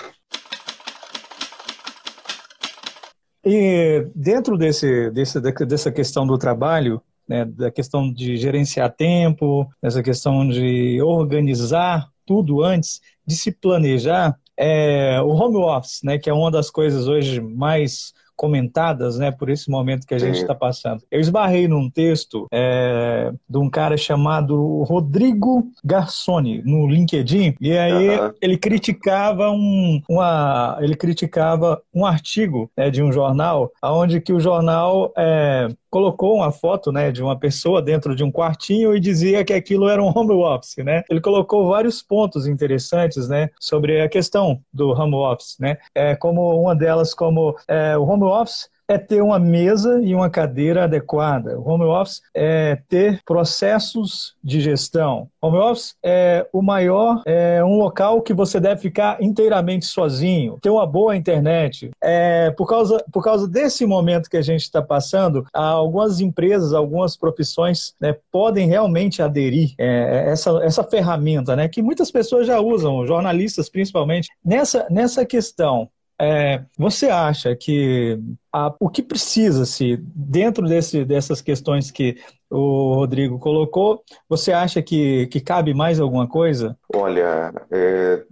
E 3.43 4.07
dentro 4.13 4.57
desse, 4.57 5.09
desse, 5.11 5.39
dessa 5.39 5.91
questão 5.91 6.27
do 6.27 6.37
trabalho, 6.37 7.01
né, 7.27 7.45
da 7.45 7.71
questão 7.71 8.11
de 8.11 8.37
gerenciar 8.37 8.93
tempo, 8.93 9.67
dessa 9.81 10.03
questão 10.03 10.47
de 10.47 11.01
organizar 11.01 12.07
tudo 12.25 12.61
antes, 12.61 13.01
de 13.25 13.35
se 13.35 13.51
planejar, 13.51 14.37
é, 14.55 15.19
o 15.21 15.29
home 15.29 15.57
office, 15.57 16.01
né, 16.03 16.17
que 16.17 16.29
é 16.29 16.33
uma 16.33 16.51
das 16.51 16.69
coisas 16.69 17.07
hoje 17.07 17.39
mais 17.39 18.13
comentadas, 18.37 19.17
né, 19.17 19.31
por 19.31 19.49
esse 19.49 19.69
momento 19.69 20.07
que 20.07 20.13
a 20.13 20.19
gente 20.19 20.37
está 20.37 20.55
passando. 20.55 21.03
Eu 21.11 21.19
esbarrei 21.19 21.67
num 21.67 21.89
texto 21.89 22.47
é, 22.51 23.33
de 23.49 23.57
um 23.57 23.69
cara 23.69 23.97
chamado 23.97 24.83
Rodrigo 24.83 25.67
Garçoni 25.83 26.61
no 26.63 26.87
LinkedIn 26.87 27.55
e 27.59 27.75
aí 27.77 28.19
uhum. 28.19 28.31
ele 28.41 28.57
criticava 28.57 29.49
um, 29.49 30.01
uma, 30.07 30.77
ele 30.79 30.95
criticava 30.95 31.81
um 31.93 32.05
artigo 32.05 32.69
né, 32.77 32.89
de 32.89 33.01
um 33.01 33.11
jornal, 33.11 33.71
aonde 33.81 34.21
que 34.21 34.31
o 34.31 34.39
jornal 34.39 35.11
é, 35.17 35.67
colocou 35.89 36.35
uma 36.35 36.51
foto 36.51 36.91
né, 36.91 37.11
de 37.11 37.23
uma 37.23 37.37
pessoa 37.37 37.81
dentro 37.81 38.15
de 38.15 38.23
um 38.23 38.31
quartinho 38.31 38.95
e 38.95 38.99
dizia 38.99 39.43
que 39.43 39.53
aquilo 39.53 39.87
era 39.87 40.01
um 40.01 40.11
home 40.15 40.33
office, 40.33 40.77
né? 40.83 41.03
Ele 41.09 41.21
colocou 41.21 41.67
vários 41.67 42.01
pontos 42.01 42.47
interessantes, 42.47 43.27
né, 43.27 43.49
sobre 43.59 44.01
a 44.01 44.09
questão 44.09 44.59
do 44.71 44.89
home 44.89 45.15
office, 45.15 45.57
né? 45.59 45.77
É, 45.95 46.15
como 46.15 46.61
uma 46.61 46.75
delas 46.75 47.13
como 47.13 47.55
é, 47.67 47.97
o 47.97 48.03
home 48.03 48.23
office 48.27 48.69
é 48.87 48.97
ter 48.97 49.21
uma 49.21 49.37
mesa 49.37 49.99
e 50.01 50.15
uma 50.15 50.29
cadeira 50.29 50.85
adequada. 50.85 51.59
O 51.59 51.69
home 51.69 51.83
office 51.83 52.21
é 52.33 52.77
ter 52.87 53.21
processos 53.25 54.35
de 54.41 54.61
gestão. 54.61 55.27
Home 55.41 55.57
office 55.57 55.95
é 56.03 56.47
o 56.53 56.61
maior, 56.61 57.21
é 57.25 57.63
um 57.63 57.77
local 57.77 58.21
que 58.21 58.33
você 58.33 58.59
deve 58.59 58.81
ficar 58.81 59.21
inteiramente 59.21 59.85
sozinho, 59.85 60.57
ter 60.61 60.69
uma 60.69 60.85
boa 60.85 61.15
internet. 61.15 61.91
É, 62.01 62.51
por, 62.51 62.67
causa, 62.67 63.03
por 63.11 63.23
causa 63.23 63.47
desse 63.47 63.85
momento 63.85 64.29
que 64.29 64.37
a 64.37 64.41
gente 64.41 64.61
está 64.61 64.81
passando, 64.81 65.45
algumas 65.53 66.21
empresas, 66.21 66.73
algumas 66.73 67.17
profissões 67.17 67.93
né, 67.99 68.15
podem 68.31 68.67
realmente 68.67 69.21
aderir 69.21 69.73
é, 69.77 70.29
essa, 70.29 70.51
essa 70.63 70.83
ferramenta, 70.83 71.55
né, 71.55 71.67
que 71.67 71.81
muitas 71.81 72.09
pessoas 72.09 72.47
já 72.47 72.59
usam, 72.59 73.05
jornalistas 73.05 73.69
principalmente, 73.69 74.29
nessa, 74.43 74.87
nessa 74.89 75.25
questão 75.25 75.89
É, 76.19 76.63
você 76.77 77.09
acha 77.09 77.55
que 77.55 78.19
a, 78.51 78.73
o 78.79 78.89
que 78.89 79.03
precisa-se, 79.03 79.97
dentro 80.15 80.67
desse, 80.67 81.05
dessas 81.05 81.41
questões 81.41 81.91
que 81.91 82.17
o 82.49 82.95
Rodrigo 82.95 83.37
colocou, 83.37 84.03
você 84.27 84.51
acha 84.51 84.81
que, 84.81 85.27
que 85.27 85.39
cabe 85.39 85.73
mais 85.73 85.99
alguma 85.99 86.27
coisa? 86.27 86.77
Olha, 86.95 87.53
é, 87.71 88.23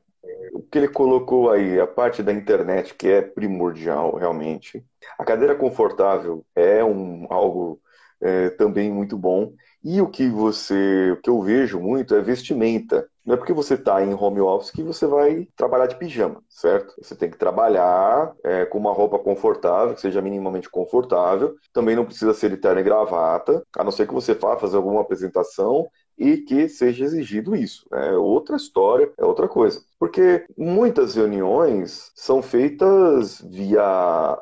o 0.53 0.61
que 0.61 0.79
ele 0.79 0.87
colocou 0.87 1.51
aí, 1.51 1.79
a 1.79 1.85
parte 1.85 2.23
da 2.23 2.31
internet, 2.31 2.95
que 2.95 3.07
é 3.07 3.21
primordial 3.21 4.15
realmente. 4.15 4.83
A 5.19 5.23
cadeira 5.23 5.53
confortável 5.53 6.45
é 6.55 6.83
um, 6.83 7.27
algo 7.29 7.79
é, 8.21 8.49
também 8.51 8.91
muito 8.91 9.17
bom. 9.17 9.53
E 9.83 10.01
o 10.01 10.07
que 10.07 10.27
você, 10.27 11.11
o 11.11 11.21
que 11.21 11.29
eu 11.29 11.41
vejo 11.41 11.79
muito 11.79 12.15
é 12.15 12.21
vestimenta. 12.21 13.07
Não 13.25 13.33
é 13.33 13.37
porque 13.37 13.53
você 13.53 13.73
está 13.73 14.03
em 14.03 14.13
home 14.13 14.39
office 14.39 14.69
que 14.69 14.83
você 14.83 15.07
vai 15.07 15.47
trabalhar 15.55 15.87
de 15.87 15.95
pijama, 15.95 16.43
certo? 16.47 16.93
Você 17.01 17.15
tem 17.15 17.29
que 17.29 17.37
trabalhar 17.37 18.33
é, 18.43 18.65
com 18.65 18.77
uma 18.77 18.93
roupa 18.93 19.17
confortável, 19.17 19.95
que 19.95 20.01
seja 20.01 20.21
minimamente 20.21 20.69
confortável. 20.69 21.55
Também 21.73 21.95
não 21.95 22.05
precisa 22.05 22.33
ser 22.35 22.51
de 22.51 22.57
terno 22.57 22.79
e 22.79 22.83
gravata, 22.83 23.63
a 23.75 23.83
não 23.83 23.91
ser 23.91 24.07
que 24.07 24.13
você 24.13 24.35
vá 24.35 24.57
fazer 24.57 24.77
alguma 24.77 25.01
apresentação 25.01 25.87
e 26.17 26.37
que 26.37 26.69
seja 26.69 27.03
exigido 27.03 27.55
isso. 27.55 27.85
É 27.91 28.11
outra 28.11 28.55
história, 28.55 29.11
é 29.17 29.25
outra 29.25 29.47
coisa. 29.47 29.81
Porque 29.99 30.45
muitas 30.57 31.15
reuniões 31.15 32.11
são 32.15 32.41
feitas 32.41 33.41
via 33.41 33.81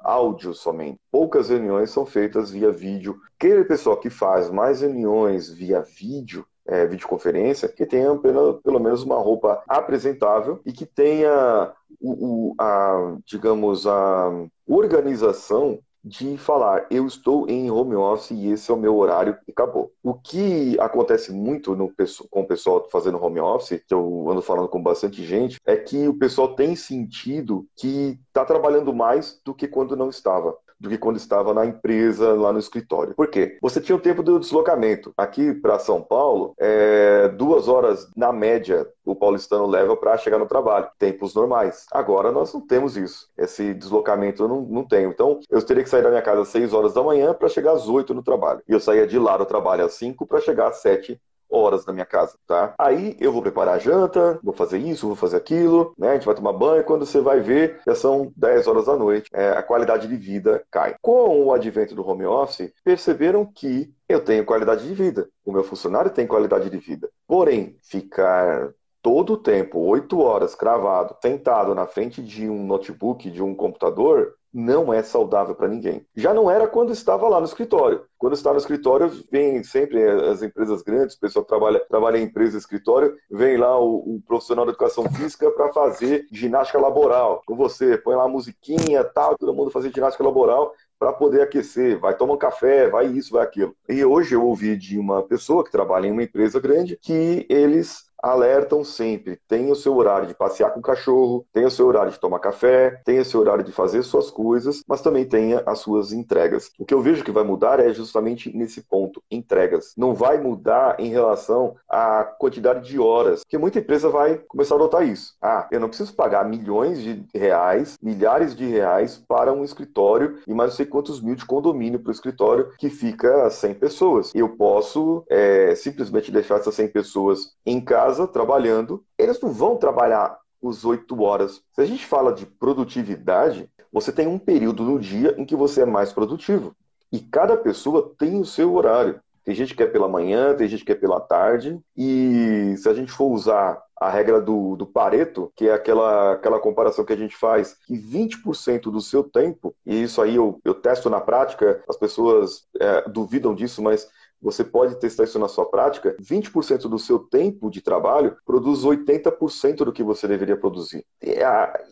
áudio 0.04 0.54
somente. 0.54 1.00
Poucas 1.12 1.50
reuniões 1.50 1.90
são 1.90 2.06
feitas 2.06 2.52
via 2.52 2.72
vídeo. 2.72 3.18
Aquele 3.40 3.64
pessoal 3.64 3.98
que 3.98 4.10
faz 4.10 4.50
mais 4.50 4.82
reuniões 4.82 5.50
via 5.50 5.82
vídeo, 5.82 6.46
é, 6.68 6.86
videoconferência, 6.86 7.68
que 7.68 7.86
tenha 7.86 8.16
pelo, 8.18 8.62
pelo 8.62 8.80
menos 8.80 9.04
uma 9.04 9.18
roupa 9.18 9.62
apresentável 9.68 10.62
e 10.66 10.72
que 10.72 10.86
tenha 10.86 11.74
o, 12.00 12.52
o, 12.52 12.56
a, 12.60 13.18
digamos, 13.26 13.86
a 13.86 14.32
organização 14.68 15.80
de 16.04 16.38
falar, 16.38 16.86
eu 16.92 17.08
estou 17.08 17.48
em 17.48 17.72
home 17.72 17.96
office 17.96 18.32
e 18.32 18.52
esse 18.52 18.70
é 18.70 18.74
o 18.74 18.78
meu 18.78 18.98
horário 18.98 19.38
e 19.48 19.52
acabou. 19.52 19.94
O 20.04 20.14
que 20.14 20.78
acontece 20.80 21.32
muito 21.32 21.76
no, 21.78 21.90
com 22.30 22.42
o 22.42 22.48
pessoal 22.48 22.86
fazendo 22.92 23.24
home 23.24 23.40
office, 23.40 23.82
que 23.88 23.94
eu 23.94 24.30
ando 24.30 24.42
falando 24.42 24.68
com 24.68 24.84
bastante 24.84 25.24
gente, 25.24 25.58
é 25.66 25.78
que 25.78 26.06
o 26.08 26.18
pessoal 26.18 26.56
tem 26.56 26.76
sentido 26.76 27.66
que 27.78 28.20
está 28.28 28.44
trabalhando 28.44 28.94
mais 28.94 29.40
do 29.46 29.54
que 29.54 29.66
quando 29.66 29.96
não 29.96 30.10
estava 30.10 30.58
do 30.84 30.90
que 30.90 30.98
quando 30.98 31.16
estava 31.16 31.54
na 31.54 31.66
empresa, 31.66 32.34
lá 32.34 32.52
no 32.52 32.60
escritório. 32.60 33.16
Por 33.16 33.28
quê? 33.28 33.58
Você 33.62 33.80
tinha 33.80 33.96
o 33.96 34.02
tempo 34.02 34.22
do 34.22 34.38
deslocamento. 34.38 35.14
Aqui 35.18 35.54
para 35.54 35.80
São 35.80 36.02
Paulo, 36.02 36.54
é 36.60 37.30
duas 37.30 37.70
horas 37.70 38.10
na 38.16 38.34
média 38.34 38.86
o 39.06 39.16
paulistano 39.16 39.68
leva 39.68 39.98
para 39.98 40.18
chegar 40.18 40.40
no 40.40 40.46
trabalho, 40.46 40.88
tempos 40.98 41.36
normais. 41.36 41.86
Agora 41.92 42.32
nós 42.32 42.54
não 42.54 42.62
temos 42.62 42.96
isso. 42.96 43.28
Esse 43.38 43.74
deslocamento 43.74 44.44
eu 44.44 44.48
não, 44.48 44.62
não 44.62 44.84
tenho. 44.86 45.10
Então, 45.10 45.40
eu 45.50 45.62
teria 45.62 45.84
que 45.84 45.90
sair 45.90 46.04
da 46.04 46.10
minha 46.10 46.22
casa 46.22 46.42
às 46.42 46.48
6 46.50 46.74
horas 46.74 46.94
da 46.94 47.04
manhã 47.04 47.34
para 47.34 47.50
chegar 47.50 47.74
às 47.74 47.88
8 47.88 48.14
no 48.14 48.24
trabalho. 48.24 48.62
E 48.68 48.72
eu 48.72 48.80
saía 48.80 49.06
de 49.06 49.20
lá 49.20 49.38
do 49.38 49.46
trabalho 49.46 49.86
às 49.86 49.94
5 49.94 50.26
para 50.26 50.40
chegar 50.40 50.70
às 50.70 50.78
7 50.78 51.20
horas 51.54 51.86
na 51.86 51.94
minha 51.94 52.06
casa, 52.06 52.38
tá? 52.48 52.74
Aí 52.80 53.16
eu 53.20 53.32
vou 53.32 53.42
preparar 53.42 53.76
a 53.76 53.80
janta, 53.80 54.40
vou 54.44 54.54
fazer 54.54 54.80
isso, 54.80 55.08
vou 55.08 55.16
fazer 55.16 55.38
aquilo, 55.38 55.94
né? 55.98 56.12
A 56.12 56.14
gente 56.16 56.26
vai 56.26 56.36
tomar 56.36 56.54
banho, 56.54 56.84
quando 56.84 57.06
você 57.06 57.22
vai 57.22 57.40
ver, 57.40 57.80
já 57.86 57.96
são 57.96 58.32
10 58.36 58.68
horas 58.68 58.86
da 58.86 58.96
noite, 58.96 59.30
é, 59.34 59.50
a 59.52 59.64
qualidade 59.64 60.08
de 60.08 60.16
vida 60.16 60.64
cai. 60.72 60.96
Com 61.02 61.46
o 61.46 61.54
advento 61.54 61.96
do 61.96 62.08
home 62.08 62.26
office, 62.26 62.72
perceberam 62.84 63.46
que 63.46 63.94
eu 64.10 64.20
tenho 64.24 64.46
qualidade 64.46 64.88
de 64.88 64.94
vida, 64.94 65.30
o 65.46 65.52
meu 65.52 65.64
funcionário 65.64 66.12
tem 66.12 66.28
qualidade 66.28 66.70
de 66.70 66.78
vida. 66.78 67.10
Porém, 67.28 67.78
ficar 67.82 68.74
todo 69.02 69.34
o 69.34 69.38
tempo, 69.38 69.80
oito 69.80 70.22
horas 70.22 70.56
cravado, 70.56 71.16
sentado 71.22 71.76
na 71.76 71.86
frente 71.86 72.24
de 72.24 72.50
um 72.50 72.66
notebook, 72.66 73.30
de 73.30 73.44
um 73.44 73.54
computador, 73.54 74.36
não 74.54 74.94
é 74.94 75.02
saudável 75.02 75.56
para 75.56 75.68
ninguém. 75.68 76.06
Já 76.16 76.34
não 76.34 76.50
era 76.50 76.68
quando 76.68 76.92
estava 76.92 77.28
lá 77.28 77.40
no 77.40 77.46
escritório. 77.46 78.04
Quando 78.18 78.34
está 78.34 78.52
no 78.52 78.58
escritório, 78.58 79.12
vem 79.32 79.64
sempre 79.64 80.02
as 80.04 80.42
empresas 80.42 80.82
grandes, 80.82 81.16
o 81.16 81.20
pessoal 81.20 81.44
trabalha, 81.44 81.80
trabalha 81.90 82.18
em 82.18 82.24
empresa 82.24 82.58
escritório, 82.58 83.18
vem 83.30 83.58
lá 83.58 83.78
o, 83.80 84.16
o 84.16 84.22
profissional 84.26 84.66
de 84.66 84.72
educação 84.72 85.10
física 85.12 85.50
para 85.52 85.74
fazer 85.74 86.26
ginástica 86.32 86.80
laboral 86.80 87.42
com 87.46 87.56
você, 87.56 87.98
põe 87.98 88.16
lá 88.16 88.24
a 88.24 88.30
musiquinha, 88.30 89.04
tal, 89.04 89.38
todo 89.38 89.54
mundo 89.54 89.72
fazer 89.72 89.92
ginástica 89.94 90.24
laboral 90.24 90.74
para 91.00 91.12
poder 91.12 91.42
aquecer, 91.42 92.00
vai 92.00 92.16
tomar 92.16 92.36
um 92.36 92.38
café, 92.38 92.90
vai 92.90 93.08
isso, 93.08 93.34
vai 93.34 93.44
aquilo. 93.44 93.76
E 93.90 94.06
hoje 94.06 94.36
eu 94.36 94.46
ouvi 94.46 94.78
de 94.78 94.98
uma 94.98 95.22
pessoa 95.24 95.64
que 95.64 95.72
trabalha 95.72 96.08
em 96.08 96.12
uma 96.12 96.24
empresa 96.24 96.62
grande 96.62 96.98
que 97.02 97.46
eles 97.50 98.06
alertam 98.24 98.84
sempre. 98.86 99.38
Tem 99.48 99.70
o 99.70 99.76
seu 99.76 99.96
horário 99.98 100.28
de 100.28 100.34
passear 100.34 100.72
com 100.72 100.80
o 100.80 100.84
cachorro, 100.84 101.46
tem 101.52 101.66
o 101.66 101.70
seu 101.70 101.86
horário 101.86 102.12
de 102.12 102.20
tomar 102.20 102.40
café, 102.40 103.02
tem 103.04 103.20
o 103.20 103.26
seu 103.26 103.42
horário 103.42 103.64
de 103.64 103.74
fazer 103.74 104.02
suas 104.04 104.32
coisas, 104.32 104.82
mas 104.88 105.02
também 105.02 105.26
tem 105.26 105.54
as 105.66 105.80
suas 105.80 106.14
entregas. 106.14 106.72
O 106.80 106.86
que 106.86 106.94
eu 106.94 107.02
vejo 107.02 107.24
que 107.24 107.32
vai 107.32 107.44
mudar 107.44 107.82
é 107.82 107.94
justamente 107.94 108.56
nesse 108.56 108.82
ponto, 108.82 109.22
entregas. 109.30 109.94
Não 109.98 110.14
vai 110.14 110.40
mudar 110.40 110.96
em 111.00 111.10
relação 111.10 111.76
à 111.90 112.24
quantidade 112.24 112.88
de 112.88 112.98
horas, 112.98 113.42
porque 113.42 113.58
muita 113.58 113.80
empresa 113.80 114.10
vai 114.10 114.38
começar 114.48 114.76
a 114.76 114.78
adotar 114.78 115.06
isso. 115.06 115.36
Ah, 115.42 115.68
eu 115.70 115.80
não 115.80 115.90
preciso 115.90 116.16
pagar 116.16 116.48
milhões 116.48 117.02
de 117.02 117.26
reais, 117.36 117.98
milhares 118.02 118.56
de 118.56 118.66
reais 118.66 119.22
para 119.28 119.52
um 119.52 119.64
escritório 119.64 120.40
e 120.48 120.54
mais 120.54 120.72
não 120.72 120.78
sei 120.78 120.86
quantos 120.86 121.22
mil 121.22 121.36
de 121.36 121.46
condomínio 121.46 122.00
para 122.00 122.10
o 122.10 122.14
escritório 122.14 122.70
que 122.78 122.90
fica 122.90 123.50
100 123.50 123.74
pessoas. 123.74 124.32
Eu 124.34 124.50
posso 124.56 125.26
é, 125.30 125.76
simplesmente 125.76 126.32
deixar 126.32 126.56
essas 126.56 126.76
100 126.76 126.88
pessoas 126.88 127.52
em 127.66 127.82
casa 127.82 128.13
casa, 128.14 128.28
trabalhando, 128.28 129.04
eles 129.18 129.42
não 129.42 129.52
vão 129.52 129.76
trabalhar 129.76 130.38
os 130.62 130.86
oito 130.86 131.22
horas. 131.22 131.62
Se 131.74 131.82
a 131.82 131.86
gente 131.86 132.06
fala 132.06 132.32
de 132.32 132.46
produtividade, 132.46 133.70
você 133.92 134.12
tem 134.12 134.28
um 134.28 134.38
período 134.38 134.84
no 134.84 135.00
dia 135.00 135.36
em 135.38 135.46
que 135.46 135.56
você 135.56 135.82
é 135.82 135.86
mais 135.86 136.14
produtivo. 136.14 136.76
E 137.12 137.20
cada 137.20 137.58
pessoa 137.58 138.14
tem 138.18 138.40
o 138.40 138.46
seu 138.46 138.74
horário. 138.74 139.20
Tem 139.44 139.54
gente 139.54 139.76
que 139.76 139.84
é 139.84 139.88
pela 139.88 140.08
manhã, 140.08 140.56
tem 140.56 140.68
gente 140.68 140.86
que 140.86 140.92
é 140.92 140.96
pela 140.96 141.20
tarde. 141.20 141.78
E 141.98 142.76
se 142.78 142.88
a 142.88 142.94
gente 142.94 143.12
for 143.12 143.26
usar 143.26 143.82
a 144.00 144.10
regra 144.10 144.40
do, 144.40 144.76
do 144.76 144.86
Pareto, 144.86 145.52
que 145.56 145.68
é 145.68 145.74
aquela, 145.74 146.34
aquela 146.34 146.60
comparação 146.60 147.04
que 147.04 147.14
a 147.14 147.18
gente 147.18 147.36
faz, 147.36 147.74
que 147.86 147.98
20% 147.98 148.84
do 148.84 149.02
seu 149.02 149.24
tempo, 149.24 149.76
e 149.86 150.04
isso 150.04 150.22
aí 150.22 150.36
eu, 150.36 150.60
eu 150.64 150.74
testo 150.74 151.10
na 151.10 151.20
prática, 151.20 151.84
as 151.90 151.98
pessoas 151.98 152.66
é, 152.80 153.10
duvidam 153.10 153.54
disso, 153.54 153.82
mas 153.82 154.10
você 154.44 154.64
pode 154.64 154.96
testar 155.00 155.24
isso 155.24 155.40
na 155.40 155.48
sua 155.48 155.66
prática, 155.66 156.16
20% 156.22 156.90
do 156.90 157.00
seu 157.00 157.18
tempo 157.18 157.72
de 157.72 157.82
trabalho 157.82 158.36
produz 158.46 158.84
80% 158.84 159.78
do 159.78 159.94
que 159.94 160.04
você 160.04 160.28
deveria 160.28 160.58
produzir. 160.58 161.06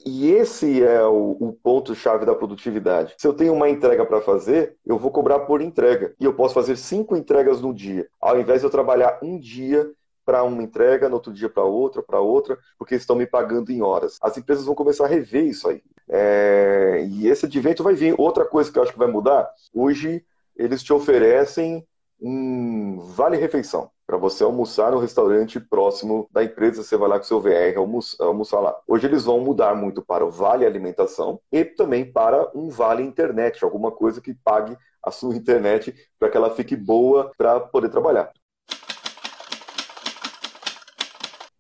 E 0.06 0.32
esse 0.32 0.84
é 0.84 1.04
o, 1.06 1.58
ponto-chave 1.64 2.26
da 2.26 2.36
produtividade. 2.36 3.16
Se 3.18 3.28
eu 3.28 3.34
tenho 3.34 3.54
uma 3.54 3.70
entrega 3.70 4.06
para 4.06 4.22
fazer, 4.22 4.76
eu 4.86 4.98
vou 4.98 5.12
cobrar 5.12 5.40
por 5.42 5.62
entrega. 5.62 6.14
E 6.20 6.26
eu 6.26 6.34
posso 6.34 6.54
fazer 6.54 6.76
cinco 6.76 7.16
entregas 7.16 7.62
no 7.62 7.74
dia, 7.74 8.08
ao 8.20 8.40
invés 8.40 8.62
de 8.62 8.68
eu 8.68 8.72
trabalhar 8.72 9.20
um 9.22 9.40
dia 9.40 9.90
para 10.26 10.44
uma 10.44 10.62
entrega, 10.62 11.10
no 11.10 11.16
outro 11.16 11.34
dia 11.34 11.50
para 11.50 11.64
outra, 11.64 12.04
para 12.04 12.20
outra, 12.20 12.58
porque 12.78 12.96
estão 12.96 13.16
me 13.16 13.26
pagando 13.26 13.72
em 13.72 13.82
horas. 13.82 14.18
As 14.22 14.38
empresas 14.38 14.66
vão 14.66 14.76
começar 14.76 15.06
a 15.06 15.10
rever 15.10 15.46
isso 15.46 15.68
aí. 15.68 15.82
É... 16.10 17.06
E 17.08 17.28
esse 17.28 17.46
advento 17.46 17.84
vai 17.84 17.96
vir. 17.96 18.16
Outra 18.18 18.46
coisa 18.46 18.72
que 18.72 18.78
eu 18.78 18.84
acho 18.84 18.94
que 18.94 19.00
vai 19.00 19.08
mudar, 19.08 19.50
hoje 19.74 20.24
eles 20.56 20.84
te 20.84 20.94
oferecem 20.94 21.86
um 22.21 22.99
vale-refeição 22.99 23.89
para 24.05 24.17
você 24.17 24.43
almoçar 24.43 24.91
no 24.91 24.99
restaurante 24.99 25.60
próximo 25.60 26.27
da 26.31 26.43
empresa, 26.43 26.84
você 26.84 26.97
vai 26.97 27.07
lá 27.10 27.17
com 27.17 27.23
seu 27.23 27.39
VR 27.39 27.77
almoçar, 27.77 28.25
almoçar 28.25 28.60
lá. 28.60 28.77
Hoje 28.88 29.07
eles 29.07 29.23
vão 29.23 29.39
mudar 29.39 29.73
muito 29.75 30.01
para 30.03 30.25
o 30.25 30.29
vale 30.29 30.65
alimentação 30.65 31.39
e 31.51 31.63
também 31.63 32.12
para 32.12 32.51
um 32.53 32.69
vale 32.69 33.03
internet, 33.03 33.63
alguma 33.63 33.91
coisa 33.91 34.21
que 34.21 34.34
pague 34.34 34.77
a 35.03 35.12
sua 35.12 35.36
internet 35.36 35.95
para 36.19 36.29
que 36.29 36.38
ela 36.38 36.53
fique 36.53 36.75
boa 36.75 37.31
para 37.38 37.60
poder 37.60 37.89
trabalhar. 37.89 38.31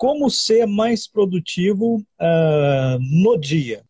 Como 0.01 0.31
ser 0.31 0.65
mais 0.65 1.07
produtivo 1.07 1.97
uh, 1.97 2.97
no 2.99 3.37
dia, 3.37 3.83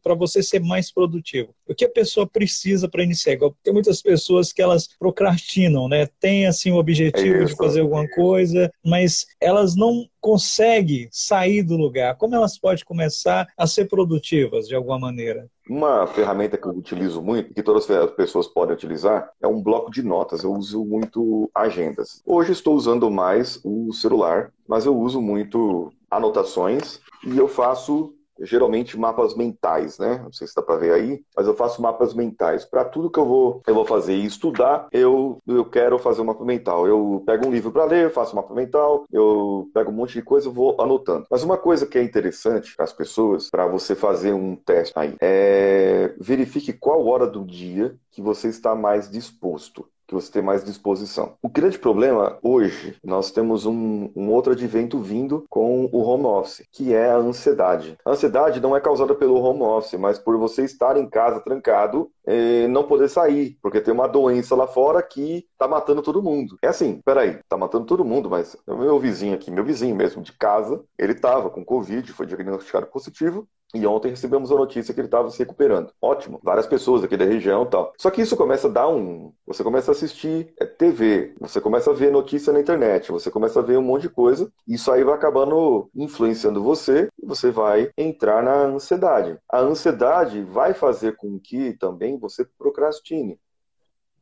para 0.00 0.14
você 0.14 0.40
ser 0.40 0.60
mais 0.60 0.92
produtivo. 0.92 1.52
O 1.68 1.74
que 1.74 1.84
a 1.84 1.90
pessoa 1.90 2.28
precisa 2.28 2.88
para 2.88 3.02
iniciar? 3.02 3.36
Tem 3.60 3.72
muitas 3.72 4.00
pessoas 4.00 4.52
que 4.52 4.62
elas 4.62 4.86
procrastinam, 4.96 5.88
né? 5.88 6.06
Tem 6.20 6.46
assim 6.46 6.70
o 6.70 6.76
objetivo 6.76 7.42
é 7.42 7.44
de 7.46 7.56
fazer 7.56 7.80
alguma 7.80 8.08
coisa, 8.10 8.70
mas 8.84 9.26
elas 9.40 9.74
não 9.74 10.06
conseguem 10.20 11.08
sair 11.10 11.64
do 11.64 11.76
lugar. 11.76 12.14
Como 12.14 12.36
elas 12.36 12.56
podem 12.56 12.84
começar 12.84 13.48
a 13.58 13.66
ser 13.66 13.86
produtivas 13.86 14.68
de 14.68 14.76
alguma 14.76 15.00
maneira? 15.00 15.50
Uma 15.74 16.06
ferramenta 16.06 16.58
que 16.58 16.66
eu 16.66 16.72
utilizo 16.72 17.22
muito, 17.22 17.54
que 17.54 17.62
todas 17.62 17.90
as 17.90 18.10
pessoas 18.10 18.46
podem 18.46 18.74
utilizar, 18.74 19.30
é 19.40 19.46
um 19.46 19.62
bloco 19.62 19.90
de 19.90 20.02
notas. 20.02 20.44
Eu 20.44 20.52
uso 20.52 20.84
muito 20.84 21.50
agendas. 21.54 22.22
Hoje 22.26 22.52
estou 22.52 22.74
usando 22.74 23.10
mais 23.10 23.58
o 23.64 23.90
celular, 23.90 24.52
mas 24.68 24.84
eu 24.84 24.94
uso 24.94 25.18
muito 25.18 25.90
anotações 26.10 27.00
e 27.24 27.38
eu 27.38 27.48
faço 27.48 28.12
geralmente 28.42 28.98
mapas 28.98 29.34
mentais, 29.34 29.98
né? 29.98 30.20
Não 30.22 30.32
sei 30.32 30.46
se 30.46 30.54
dá 30.54 30.62
para 30.62 30.76
ver 30.76 30.92
aí, 30.92 31.24
mas 31.36 31.46
eu 31.46 31.54
faço 31.54 31.80
mapas 31.80 32.14
mentais. 32.14 32.64
Para 32.64 32.84
tudo 32.84 33.10
que 33.10 33.18
eu 33.18 33.24
vou, 33.24 33.62
eu 33.66 33.74
vou 33.74 33.84
fazer 33.84 34.14
e 34.14 34.26
estudar, 34.26 34.88
eu, 34.92 35.38
eu 35.46 35.64
quero 35.64 35.98
fazer 35.98 36.22
um 36.22 36.26
mapa 36.26 36.44
mental. 36.44 36.86
Eu 36.86 37.22
pego 37.26 37.46
um 37.46 37.50
livro 37.50 37.70
para 37.70 37.84
ler, 37.84 38.10
faço 38.10 38.32
um 38.32 38.36
mapa 38.36 38.54
mental, 38.54 39.04
eu 39.12 39.70
pego 39.72 39.90
um 39.90 39.94
monte 39.94 40.14
de 40.14 40.22
coisa 40.22 40.48
e 40.48 40.52
vou 40.52 40.80
anotando. 40.80 41.26
Mas 41.30 41.42
uma 41.42 41.56
coisa 41.56 41.86
que 41.86 41.98
é 41.98 42.02
interessante 42.02 42.74
para 42.74 42.84
as 42.84 42.92
pessoas, 42.92 43.50
para 43.50 43.66
você 43.66 43.94
fazer 43.94 44.32
um 44.32 44.56
teste 44.56 44.92
aí, 44.96 45.16
é 45.20 46.14
verifique 46.18 46.72
qual 46.72 47.06
hora 47.06 47.26
do 47.26 47.44
dia 47.44 47.94
que 48.10 48.20
você 48.20 48.48
está 48.48 48.74
mais 48.74 49.10
disposto 49.10 49.86
que 50.12 50.14
você 50.14 50.30
tem 50.30 50.42
mais 50.42 50.62
disposição. 50.62 51.34
O 51.42 51.48
grande 51.48 51.78
problema 51.78 52.38
hoje, 52.42 52.96
nós 53.02 53.30
temos 53.30 53.64
um, 53.64 54.10
um, 54.14 54.30
outro 54.30 54.52
advento 54.52 54.98
vindo 54.98 55.46
com 55.48 55.88
o 55.90 56.02
home 56.02 56.26
office, 56.26 56.66
que 56.70 56.94
é 56.94 57.10
a 57.10 57.16
ansiedade. 57.16 57.96
A 58.04 58.10
ansiedade 58.10 58.60
não 58.60 58.76
é 58.76 58.80
causada 58.80 59.14
pelo 59.14 59.40
home 59.40 59.62
office, 59.62 59.98
mas 59.98 60.18
por 60.18 60.36
você 60.36 60.64
estar 60.64 60.98
em 60.98 61.08
casa 61.08 61.40
trancado 61.40 62.10
e 62.26 62.66
não 62.68 62.84
poder 62.84 63.08
sair, 63.08 63.56
porque 63.62 63.80
tem 63.80 63.92
uma 63.92 64.06
doença 64.06 64.54
lá 64.54 64.66
fora 64.66 65.02
que 65.02 65.46
tá 65.58 65.66
matando 65.66 66.02
todo 66.02 66.22
mundo. 66.22 66.58
É 66.62 66.68
assim, 66.68 67.00
peraí, 67.04 67.38
tá 67.48 67.56
matando 67.56 67.86
todo 67.86 68.04
mundo, 68.04 68.28
mas 68.28 68.56
meu 68.66 68.98
vizinho 68.98 69.34
aqui, 69.34 69.50
meu 69.50 69.64
vizinho 69.64 69.96
mesmo 69.96 70.22
de 70.22 70.32
casa, 70.32 70.84
ele 70.98 71.14
tava 71.14 71.50
com 71.50 71.64
Covid, 71.64 72.12
foi 72.12 72.26
diagnosticado 72.26 72.86
positivo, 72.86 73.48
e 73.74 73.86
ontem 73.86 74.10
recebemos 74.10 74.52
a 74.52 74.54
notícia 74.54 74.92
que 74.92 75.00
ele 75.00 75.06
estava 75.06 75.30
se 75.30 75.38
recuperando. 75.38 75.92
Ótimo, 76.00 76.38
várias 76.42 76.66
pessoas 76.66 77.02
aqui 77.02 77.16
da 77.16 77.24
região 77.24 77.64
tal. 77.64 77.92
Só 77.96 78.10
que 78.10 78.20
isso 78.20 78.36
começa 78.36 78.68
a 78.68 78.70
dar 78.70 78.88
um. 78.88 79.32
Você 79.46 79.64
começa 79.64 79.90
a 79.90 79.92
assistir 79.92 80.52
é, 80.60 80.66
TV, 80.66 81.34
você 81.40 81.60
começa 81.60 81.90
a 81.90 81.94
ver 81.94 82.12
notícia 82.12 82.52
na 82.52 82.60
internet, 82.60 83.10
você 83.10 83.30
começa 83.30 83.60
a 83.60 83.62
ver 83.62 83.78
um 83.78 83.82
monte 83.82 84.02
de 84.02 84.08
coisa. 84.10 84.52
Isso 84.68 84.92
aí 84.92 85.02
vai 85.02 85.14
acabando 85.14 85.88
influenciando 85.94 86.62
você 86.62 87.08
e 87.22 87.26
você 87.26 87.50
vai 87.50 87.90
entrar 87.96 88.42
na 88.42 88.54
ansiedade. 88.64 89.38
A 89.48 89.60
ansiedade 89.60 90.42
vai 90.42 90.74
fazer 90.74 91.16
com 91.16 91.40
que 91.40 91.72
também 91.74 92.18
você 92.18 92.44
procrastine. 92.58 93.40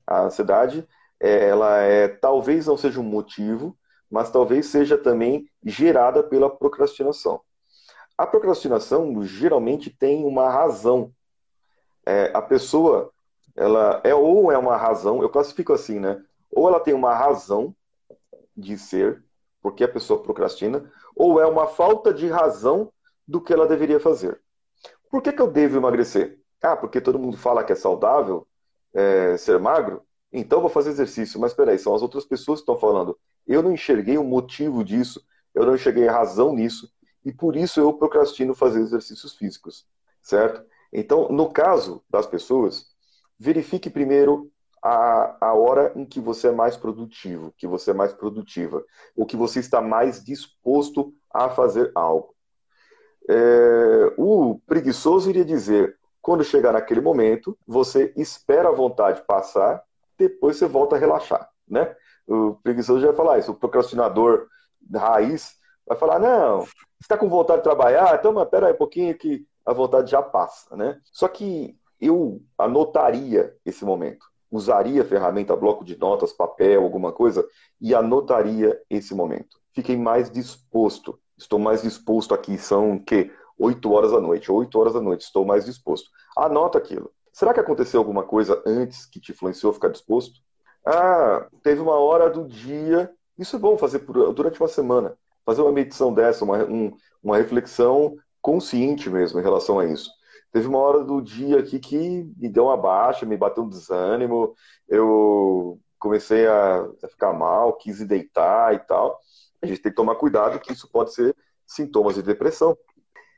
A 0.06 0.22
ansiedade, 0.22 0.86
ela 1.18 1.78
é 1.80 2.06
talvez 2.06 2.66
não 2.66 2.76
seja 2.76 3.00
um 3.00 3.04
motivo, 3.04 3.76
mas 4.08 4.30
talvez 4.30 4.66
seja 4.66 4.96
também 4.96 5.46
gerada 5.64 6.22
pela 6.22 6.50
procrastinação. 6.50 7.40
A 8.20 8.26
procrastinação 8.26 9.22
geralmente 9.22 9.88
tem 9.88 10.26
uma 10.26 10.50
razão. 10.50 11.11
É, 12.04 12.30
a 12.35 12.42
pessoa, 12.42 13.11
ela 13.56 13.98
é 14.04 14.14
ou 14.14 14.52
é 14.52 14.59
uma 14.59 14.76
razão, 14.76 15.22
eu 15.22 15.30
classifico 15.30 15.72
assim, 15.72 15.98
né? 15.98 16.22
Ou 16.50 16.68
ela 16.68 16.78
tem 16.78 16.92
uma 16.92 17.14
razão 17.14 17.74
de 18.54 18.76
ser, 18.76 19.24
porque 19.62 19.83
a 19.83 19.88
pessoa 19.88 20.22
procrastina, 20.22 20.92
ou 21.16 21.40
é 21.40 21.46
uma 21.46 21.66
falta 21.66 22.12
de 22.12 22.28
razão 22.28 22.92
do 23.26 23.40
que 23.40 23.54
ela 23.54 23.66
deveria 23.66 23.98
fazer. 23.98 24.38
Por 25.11 25.22
que, 25.22 25.33
que 25.33 25.40
eu 25.40 25.50
devo 25.50 25.78
emagrecer? 25.78 26.38
Ah, 26.62 26.76
porque 26.76 27.00
todo 27.00 27.18
mundo 27.18 27.38
fala 27.38 27.64
que 27.64 27.72
é 27.72 27.74
saudável 27.74 28.46
é, 28.92 29.35
ser 29.38 29.59
magro, 29.59 30.02
então 30.30 30.61
vou 30.61 30.68
fazer 30.68 30.90
exercício. 30.90 31.40
Mas 31.40 31.54
peraí, 31.54 31.78
são 31.78 31.94
as 31.94 32.02
outras 32.02 32.26
pessoas 32.26 32.61
que 32.61 32.64
estão 32.64 32.76
falando. 32.76 33.18
Eu 33.46 33.62
não 33.62 33.72
enxerguei 33.72 34.18
o 34.18 34.24
motivo 34.24 34.85
disso, 34.85 35.24
eu 35.54 35.64
não 35.64 35.74
enxerguei 35.74 36.06
a 36.06 36.12
razão 36.12 36.52
nisso 36.52 36.87
e 37.24 37.33
por 37.33 37.56
isso 37.56 37.80
eu 37.80 37.92
procrastino 37.92 38.54
fazer 38.54 38.80
exercícios 38.80 39.35
físicos, 39.35 39.87
certo? 40.22 40.64
Então, 40.92 41.28
no 41.28 41.50
caso 41.50 42.02
das 42.09 42.26
pessoas, 42.26 42.87
verifique 43.38 43.88
primeiro 43.90 44.50
a, 44.83 45.48
a 45.48 45.54
hora 45.54 45.92
em 45.94 46.04
que 46.04 46.20
você 46.20 46.48
é 46.48 46.52
mais 46.52 46.76
produtivo, 46.76 47.52
que 47.56 47.66
você 47.66 47.90
é 47.90 47.94
mais 47.94 48.12
produtiva, 48.12 48.85
ou 49.14 49.26
que 49.26 49.37
você 49.37 49.61
está 49.61 49.80
mais 49.80 50.24
disposto 50.24 51.12
a 51.33 51.50
fazer 51.50 51.92
algo. 51.94 52.35
É, 53.28 54.14
o 54.16 54.61
preguiçoso 54.66 55.28
iria 55.28 55.44
dizer, 55.44 55.98
quando 56.22 56.42
chegar 56.42 56.72
naquele 56.72 57.00
momento, 57.00 57.56
você 57.66 58.12
espera 58.16 58.68
a 58.68 58.72
vontade 58.72 59.22
passar, 59.26 59.83
depois 60.18 60.56
você 60.56 60.66
volta 60.66 60.96
a 60.96 60.98
relaxar, 60.98 61.48
né? 61.68 61.94
O 62.26 62.54
preguiçoso 62.62 63.00
já 63.00 63.09
vai 63.09 63.16
falar 63.16 63.38
isso, 63.38 63.52
o 63.52 63.54
procrastinador 63.54 64.46
raiz 64.92 65.60
vai 65.90 65.98
falar, 65.98 66.20
não, 66.20 66.64
está 67.00 67.18
com 67.18 67.29
vontade 67.29 67.59
de 67.59 67.64
trabalhar? 67.64 68.14
Então, 68.14 68.33
mas 68.33 68.48
pera 68.48 68.68
aí 68.68 68.72
um 68.72 68.76
pouquinho 68.76 69.16
que 69.18 69.44
a 69.66 69.72
vontade 69.72 70.09
já 70.09 70.22
passa, 70.22 70.76
né? 70.76 71.00
Só 71.12 71.26
que 71.26 71.76
eu 72.00 72.40
anotaria 72.57 73.57
esse 73.66 73.85
momento. 73.85 74.24
Usaria 74.53 75.03
a 75.03 75.05
ferramenta 75.05 75.57
bloco 75.57 75.85
de 75.85 75.98
notas, 75.98 76.33
papel, 76.33 76.85
alguma 76.85 77.12
coisa, 77.12 77.44
e 77.81 77.92
anotaria 77.92 78.81
esse 78.88 79.14
momento. 79.14 79.59
Fiquei 79.72 79.96
mais 79.96 80.31
disposto. 80.31 81.18
Estou 81.37 81.59
mais 81.59 81.83
disposto 81.83 82.35
aqui. 82.35 82.57
São 82.57 82.96
que 82.96 83.33
8 83.59 83.92
horas 83.92 84.12
da 84.12 84.20
noite. 84.20 84.50
8 84.50 84.79
horas 84.79 84.94
da 84.94 85.00
noite. 85.00 85.22
Estou 85.22 85.44
mais 85.44 85.64
disposto. 85.64 86.09
Anota 86.37 86.79
aquilo. 86.79 87.11
Será 87.33 87.53
que 87.53 87.61
aconteceu 87.61 87.98
alguma 87.98 88.22
coisa 88.22 88.62
antes 88.64 89.07
que 89.07 89.20
te 89.20 89.33
influenciou 89.33 89.70
a 89.70 89.74
ficar 89.74 89.88
disposto? 89.88 90.40
Ah, 90.87 91.48
teve 91.64 91.81
uma 91.81 91.96
hora 91.96 92.31
do 92.31 92.46
dia. 92.46 93.12
Isso 93.37 93.57
é 93.57 93.59
bom 93.59 93.76
fazer 93.76 94.00
durante 94.35 94.61
uma 94.61 94.68
semana 94.68 95.16
fazer 95.44 95.62
uma 95.62 95.72
medição 95.72 96.12
dessa, 96.12 96.44
uma, 96.44 96.64
um, 96.64 96.92
uma 97.22 97.37
reflexão 97.37 98.16
consciente 98.40 99.09
mesmo 99.11 99.40
em 99.40 99.42
relação 99.42 99.79
a 99.79 99.87
isso. 99.87 100.11
Teve 100.53 100.66
uma 100.66 100.79
hora 100.79 101.05
do 101.05 101.20
dia 101.20 101.61
aqui 101.61 101.79
que 101.79 101.98
me 102.37 102.48
deu 102.48 102.64
uma 102.64 102.76
baixa, 102.76 103.26
me 103.26 103.37
bateu 103.37 103.62
um 103.62 103.68
desânimo, 103.68 104.55
eu 104.88 105.81
comecei 105.98 106.46
a, 106.46 106.81
a 106.81 107.09
ficar 107.09 107.33
mal, 107.33 107.76
quis 107.76 108.05
deitar 108.07 108.74
e 108.74 108.79
tal. 108.81 109.20
A 109.62 109.66
gente 109.66 109.81
tem 109.81 109.92
que 109.92 109.96
tomar 109.96 110.16
cuidado 110.16 110.59
que 110.59 110.72
isso 110.72 110.90
pode 110.90 111.12
ser 111.12 111.37
sintomas 111.66 112.16
de 112.16 112.22
depressão. 112.22 112.76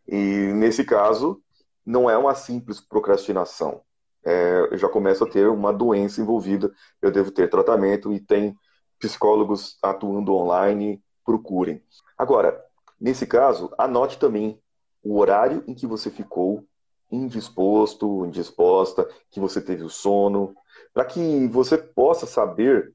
E 0.06 0.52
nesse 0.54 0.84
caso, 0.84 1.42
não 1.84 2.08
é 2.08 2.16
uma 2.16 2.34
simples 2.34 2.80
procrastinação. 2.80 3.82
É, 4.24 4.68
eu 4.70 4.78
já 4.78 4.88
começo 4.88 5.24
a 5.24 5.28
ter 5.28 5.48
uma 5.48 5.72
doença 5.72 6.20
envolvida, 6.20 6.72
eu 7.00 7.10
devo 7.10 7.30
ter 7.30 7.50
tratamento 7.50 8.12
e 8.12 8.20
tem 8.20 8.56
psicólogos 8.98 9.76
atuando 9.82 10.32
online 10.34 11.02
procurem. 11.24 11.82
Agora, 12.16 12.62
nesse 13.00 13.26
caso, 13.26 13.72
anote 13.78 14.18
também 14.18 14.60
o 15.02 15.18
horário 15.18 15.64
em 15.66 15.74
que 15.74 15.86
você 15.86 16.10
ficou 16.10 16.64
indisposto, 17.10 18.24
indisposta, 18.24 19.08
que 19.30 19.38
você 19.38 19.60
teve 19.60 19.82
o 19.82 19.90
sono, 19.90 20.54
para 20.94 21.04
que 21.04 21.46
você 21.48 21.76
possa 21.76 22.26
saber 22.26 22.94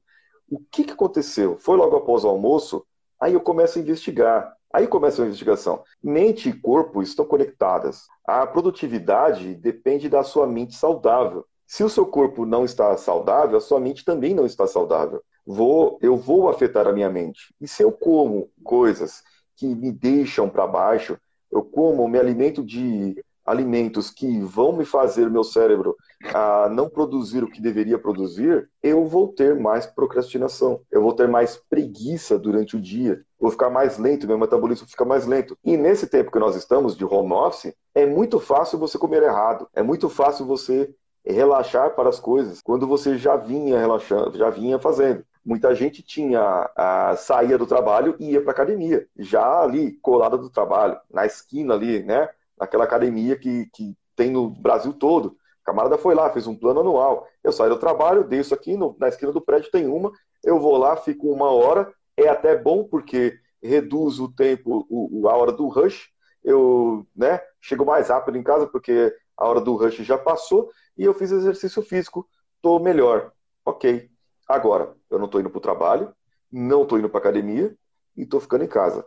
o 0.50 0.58
que, 0.58 0.84
que 0.84 0.92
aconteceu. 0.92 1.56
Foi 1.58 1.76
logo 1.76 1.96
após 1.96 2.24
o 2.24 2.28
almoço? 2.28 2.84
Aí 3.20 3.34
eu 3.34 3.40
começo 3.40 3.78
a 3.78 3.82
investigar. 3.82 4.56
Aí 4.72 4.86
começa 4.86 5.22
a 5.22 5.26
investigação. 5.26 5.82
Mente 6.02 6.48
e 6.48 6.52
corpo 6.52 7.02
estão 7.02 7.24
conectadas. 7.24 8.06
A 8.26 8.46
produtividade 8.46 9.54
depende 9.54 10.08
da 10.08 10.22
sua 10.22 10.46
mente 10.46 10.74
saudável. 10.74 11.46
Se 11.66 11.84
o 11.84 11.88
seu 11.88 12.06
corpo 12.06 12.44
não 12.44 12.64
está 12.64 12.96
saudável, 12.96 13.56
a 13.56 13.60
sua 13.60 13.80
mente 13.80 14.04
também 14.04 14.34
não 14.34 14.46
está 14.46 14.66
saudável 14.66 15.22
vou, 15.48 15.98
eu 16.02 16.14
vou 16.14 16.50
afetar 16.50 16.86
a 16.86 16.92
minha 16.92 17.08
mente. 17.08 17.54
E 17.58 17.66
se 17.66 17.82
eu 17.82 17.90
como 17.90 18.50
coisas 18.62 19.22
que 19.56 19.66
me 19.74 19.90
deixam 19.90 20.46
para 20.46 20.66
baixo, 20.66 21.16
eu 21.50 21.62
como, 21.62 22.06
me 22.06 22.18
alimento 22.18 22.62
de 22.62 23.16
alimentos 23.46 24.10
que 24.10 24.40
vão 24.40 24.72
me 24.72 24.84
fazer 24.84 25.30
meu 25.30 25.42
cérebro 25.42 25.96
a 26.34 26.68
não 26.68 26.86
produzir 26.86 27.42
o 27.42 27.50
que 27.50 27.62
deveria 27.62 27.98
produzir, 27.98 28.68
eu 28.82 29.06
vou 29.06 29.28
ter 29.28 29.58
mais 29.58 29.86
procrastinação, 29.86 30.82
eu 30.92 31.00
vou 31.00 31.14
ter 31.14 31.26
mais 31.26 31.56
preguiça 31.70 32.38
durante 32.38 32.76
o 32.76 32.80
dia, 32.80 33.22
vou 33.40 33.50
ficar 33.50 33.70
mais 33.70 33.96
lento, 33.96 34.26
meu 34.26 34.36
metabolismo 34.36 34.86
fica 34.86 35.06
mais 35.06 35.26
lento. 35.26 35.56
E 35.64 35.78
nesse 35.78 36.06
tempo 36.06 36.30
que 36.30 36.38
nós 36.38 36.56
estamos 36.56 36.94
de 36.94 37.06
home 37.06 37.32
office, 37.32 37.72
é 37.94 38.04
muito 38.04 38.38
fácil 38.38 38.78
você 38.78 38.98
comer 38.98 39.22
errado, 39.22 39.66
é 39.74 39.82
muito 39.82 40.10
fácil 40.10 40.44
você 40.44 40.94
relaxar 41.24 41.94
para 41.94 42.10
as 42.10 42.20
coisas 42.20 42.60
quando 42.62 42.86
você 42.86 43.16
já 43.16 43.36
vinha 43.36 43.78
relaxando, 43.78 44.36
já 44.36 44.50
vinha 44.50 44.78
fazendo 44.78 45.24
muita 45.48 45.74
gente 45.74 46.02
tinha 46.02 46.70
a 46.76 47.16
saía 47.16 47.56
do 47.56 47.66
trabalho 47.66 48.14
e 48.20 48.32
ia 48.32 48.42
para 48.42 48.52
academia, 48.52 49.08
já 49.18 49.62
ali 49.62 49.92
colada 50.02 50.36
do 50.36 50.50
trabalho, 50.50 51.00
na 51.10 51.24
esquina 51.24 51.72
ali, 51.72 52.02
né? 52.02 52.28
Naquela 52.58 52.84
academia 52.84 53.34
que, 53.34 53.64
que 53.72 53.96
tem 54.14 54.30
no 54.30 54.50
Brasil 54.50 54.92
todo. 54.92 55.38
Camarada 55.64 55.96
foi 55.96 56.14
lá, 56.14 56.30
fez 56.30 56.46
um 56.46 56.54
plano 56.54 56.80
anual. 56.80 57.26
Eu 57.42 57.50
saí 57.50 57.70
do 57.70 57.78
trabalho, 57.78 58.24
desço 58.24 58.52
aqui 58.54 58.76
no, 58.76 58.94
na 58.98 59.08
esquina 59.08 59.32
do 59.32 59.40
prédio 59.40 59.70
tem 59.70 59.86
uma, 59.86 60.12
eu 60.44 60.60
vou 60.60 60.76
lá, 60.76 60.96
fico 60.98 61.32
uma 61.32 61.50
hora, 61.50 61.90
é 62.14 62.28
até 62.28 62.54
bom 62.54 62.84
porque 62.84 63.38
reduz 63.62 64.20
o 64.20 64.28
tempo, 64.30 64.86
o, 64.90 65.28
a 65.28 65.34
hora 65.36 65.52
do 65.52 65.66
rush. 65.68 66.10
Eu, 66.44 67.06
né? 67.16 67.40
Chego 67.58 67.86
mais 67.86 68.08
rápido 68.10 68.36
em 68.36 68.42
casa 68.42 68.66
porque 68.66 69.14
a 69.34 69.48
hora 69.48 69.62
do 69.62 69.74
rush 69.76 69.96
já 70.04 70.18
passou 70.18 70.70
e 70.96 71.04
eu 71.04 71.14
fiz 71.14 71.30
exercício 71.32 71.82
físico, 71.82 72.28
tô 72.60 72.78
melhor. 72.78 73.32
Ok, 73.64 74.10
Agora, 74.48 74.94
eu 75.10 75.18
não 75.18 75.26
estou 75.26 75.40
indo 75.40 75.50
para 75.50 75.58
o 75.58 75.62
trabalho, 75.62 76.14
não 76.50 76.82
estou 76.82 76.98
indo 76.98 77.10
para 77.10 77.20
academia 77.20 77.76
e 78.16 78.22
estou 78.22 78.40
ficando 78.40 78.64
em 78.64 78.68
casa. 78.68 79.04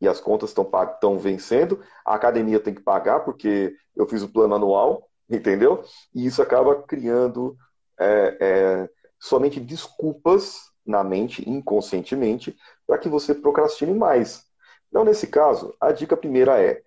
E 0.00 0.06
as 0.06 0.20
contas 0.20 0.50
estão 0.50 1.18
vencendo, 1.18 1.80
a 2.04 2.14
academia 2.14 2.60
tem 2.60 2.74
que 2.74 2.82
pagar 2.82 3.20
porque 3.20 3.74
eu 3.96 4.06
fiz 4.06 4.22
o 4.22 4.28
plano 4.28 4.54
anual, 4.54 5.08
entendeu? 5.30 5.82
E 6.14 6.26
isso 6.26 6.42
acaba 6.42 6.82
criando 6.82 7.56
é, 7.98 8.36
é, 8.40 8.90
somente 9.18 9.58
desculpas 9.60 10.70
na 10.84 11.02
mente, 11.04 11.48
inconscientemente, 11.48 12.56
para 12.86 12.98
que 12.98 13.08
você 13.08 13.34
procrastine 13.34 13.94
mais. 13.94 14.44
Então, 14.88 15.04
nesse 15.04 15.26
caso, 15.26 15.74
a 15.80 15.92
dica 15.92 16.16
primeira 16.16 16.60
é 16.60 16.82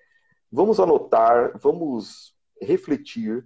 vamos 0.52 0.80
anotar, 0.80 1.58
vamos 1.58 2.36
refletir 2.62 3.46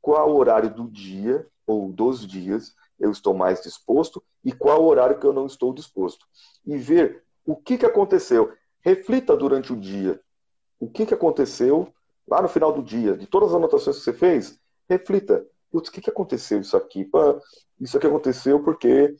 qual 0.00 0.30
o 0.30 0.36
horário 0.36 0.74
do 0.74 0.90
dia 0.90 1.46
ou 1.66 1.92
dos 1.92 2.26
dias 2.26 2.74
eu 3.02 3.10
estou 3.10 3.34
mais 3.34 3.60
disposto 3.60 4.22
e 4.44 4.52
qual 4.52 4.84
horário 4.84 5.18
que 5.18 5.26
eu 5.26 5.32
não 5.32 5.44
estou 5.44 5.74
disposto. 5.74 6.24
E 6.64 6.78
ver 6.78 7.24
o 7.44 7.56
que, 7.56 7.76
que 7.76 7.84
aconteceu. 7.84 8.52
Reflita 8.80 9.36
durante 9.36 9.72
o 9.72 9.76
dia. 9.76 10.20
O 10.78 10.88
que, 10.88 11.04
que 11.04 11.12
aconteceu 11.12 11.92
lá 12.26 12.40
no 12.40 12.48
final 12.48 12.72
do 12.72 12.82
dia, 12.82 13.16
de 13.16 13.26
todas 13.26 13.50
as 13.50 13.56
anotações 13.56 13.98
que 13.98 14.04
você 14.04 14.12
fez, 14.12 14.58
reflita. 14.88 15.44
Putz, 15.70 15.88
o 15.88 15.92
que, 15.92 16.00
que 16.00 16.10
aconteceu 16.10 16.60
isso 16.60 16.76
aqui? 16.76 17.10
Isso 17.80 17.96
aqui 17.96 18.06
aconteceu 18.06 18.62
porque 18.62 19.16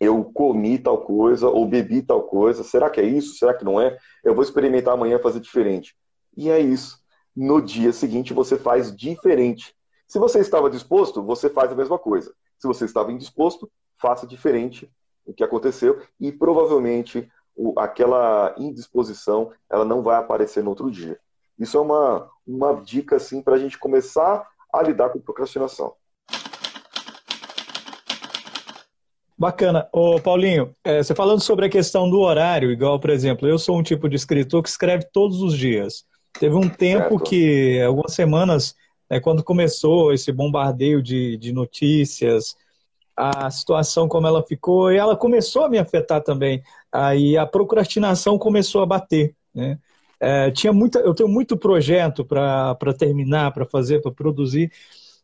eu 0.00 0.24
comi 0.24 0.78
tal 0.78 1.02
coisa 1.02 1.48
ou 1.48 1.66
bebi 1.66 2.02
tal 2.02 2.24
coisa. 2.24 2.64
Será 2.64 2.90
que 2.90 3.00
é 3.00 3.04
isso? 3.04 3.36
Será 3.36 3.54
que 3.54 3.64
não 3.64 3.80
é? 3.80 3.96
Eu 4.24 4.34
vou 4.34 4.42
experimentar 4.42 4.94
amanhã 4.94 5.18
fazer 5.20 5.38
diferente. 5.38 5.96
E 6.36 6.50
é 6.50 6.58
isso. 6.58 6.98
No 7.34 7.62
dia 7.62 7.92
seguinte 7.92 8.34
você 8.34 8.58
faz 8.58 8.94
diferente. 8.94 9.74
Se 10.08 10.18
você 10.18 10.40
estava 10.40 10.70
disposto, 10.70 11.22
você 11.22 11.48
faz 11.48 11.70
a 11.70 11.76
mesma 11.76 11.98
coisa. 11.98 12.34
Se 12.58 12.66
você 12.66 12.84
estava 12.84 13.12
indisposto, 13.12 13.70
faça 13.98 14.26
diferente 14.26 14.90
o 15.24 15.32
que 15.32 15.44
aconteceu 15.44 16.00
e 16.20 16.30
provavelmente 16.30 17.28
o, 17.56 17.78
aquela 17.78 18.54
indisposição 18.58 19.52
ela 19.70 19.84
não 19.84 20.02
vai 20.02 20.16
aparecer 20.16 20.62
no 20.62 20.70
outro 20.70 20.90
dia. 20.90 21.18
Isso 21.58 21.76
é 21.76 21.80
uma, 21.80 22.30
uma 22.46 22.74
dica 22.74 23.16
assim 23.16 23.42
para 23.42 23.54
a 23.54 23.58
gente 23.58 23.78
começar 23.78 24.46
a 24.72 24.82
lidar 24.82 25.10
com 25.10 25.20
procrastinação. 25.20 25.94
Bacana. 29.38 29.86
Ô, 29.92 30.18
Paulinho, 30.18 30.74
é, 30.82 31.02
você 31.02 31.14
falando 31.14 31.42
sobre 31.42 31.66
a 31.66 31.70
questão 31.70 32.08
do 32.08 32.20
horário, 32.20 32.70
igual, 32.70 32.98
por 32.98 33.10
exemplo, 33.10 33.46
eu 33.46 33.58
sou 33.58 33.78
um 33.78 33.82
tipo 33.82 34.08
de 34.08 34.16
escritor 34.16 34.62
que 34.62 34.68
escreve 34.68 35.06
todos 35.12 35.42
os 35.42 35.56
dias. 35.56 36.04
Teve 36.38 36.54
um 36.54 36.68
tempo 36.68 37.18
certo. 37.18 37.24
que, 37.24 37.82
algumas 37.82 38.14
semanas, 38.14 38.74
né, 39.10 39.20
quando 39.20 39.42
começou 39.42 40.12
esse 40.12 40.32
bombardeio 40.32 41.02
de, 41.02 41.36
de 41.36 41.52
notícias, 41.52 42.56
a 43.16 43.50
situação 43.50 44.08
como 44.08 44.26
ela 44.26 44.42
ficou, 44.42 44.92
e 44.92 44.96
ela 44.96 45.16
começou 45.16 45.64
a 45.64 45.68
me 45.68 45.78
afetar 45.78 46.22
também. 46.22 46.62
Aí 46.92 47.36
a 47.36 47.46
procrastinação 47.46 48.38
começou 48.38 48.82
a 48.82 48.86
bater. 48.86 49.34
Né? 49.54 49.78
É, 50.20 50.50
tinha 50.50 50.72
muita, 50.72 50.98
eu 51.00 51.14
tenho 51.14 51.28
muito 51.28 51.56
projeto 51.56 52.24
para 52.24 52.94
terminar, 52.98 53.52
para 53.52 53.64
fazer, 53.64 54.00
para 54.02 54.12
produzir. 54.12 54.70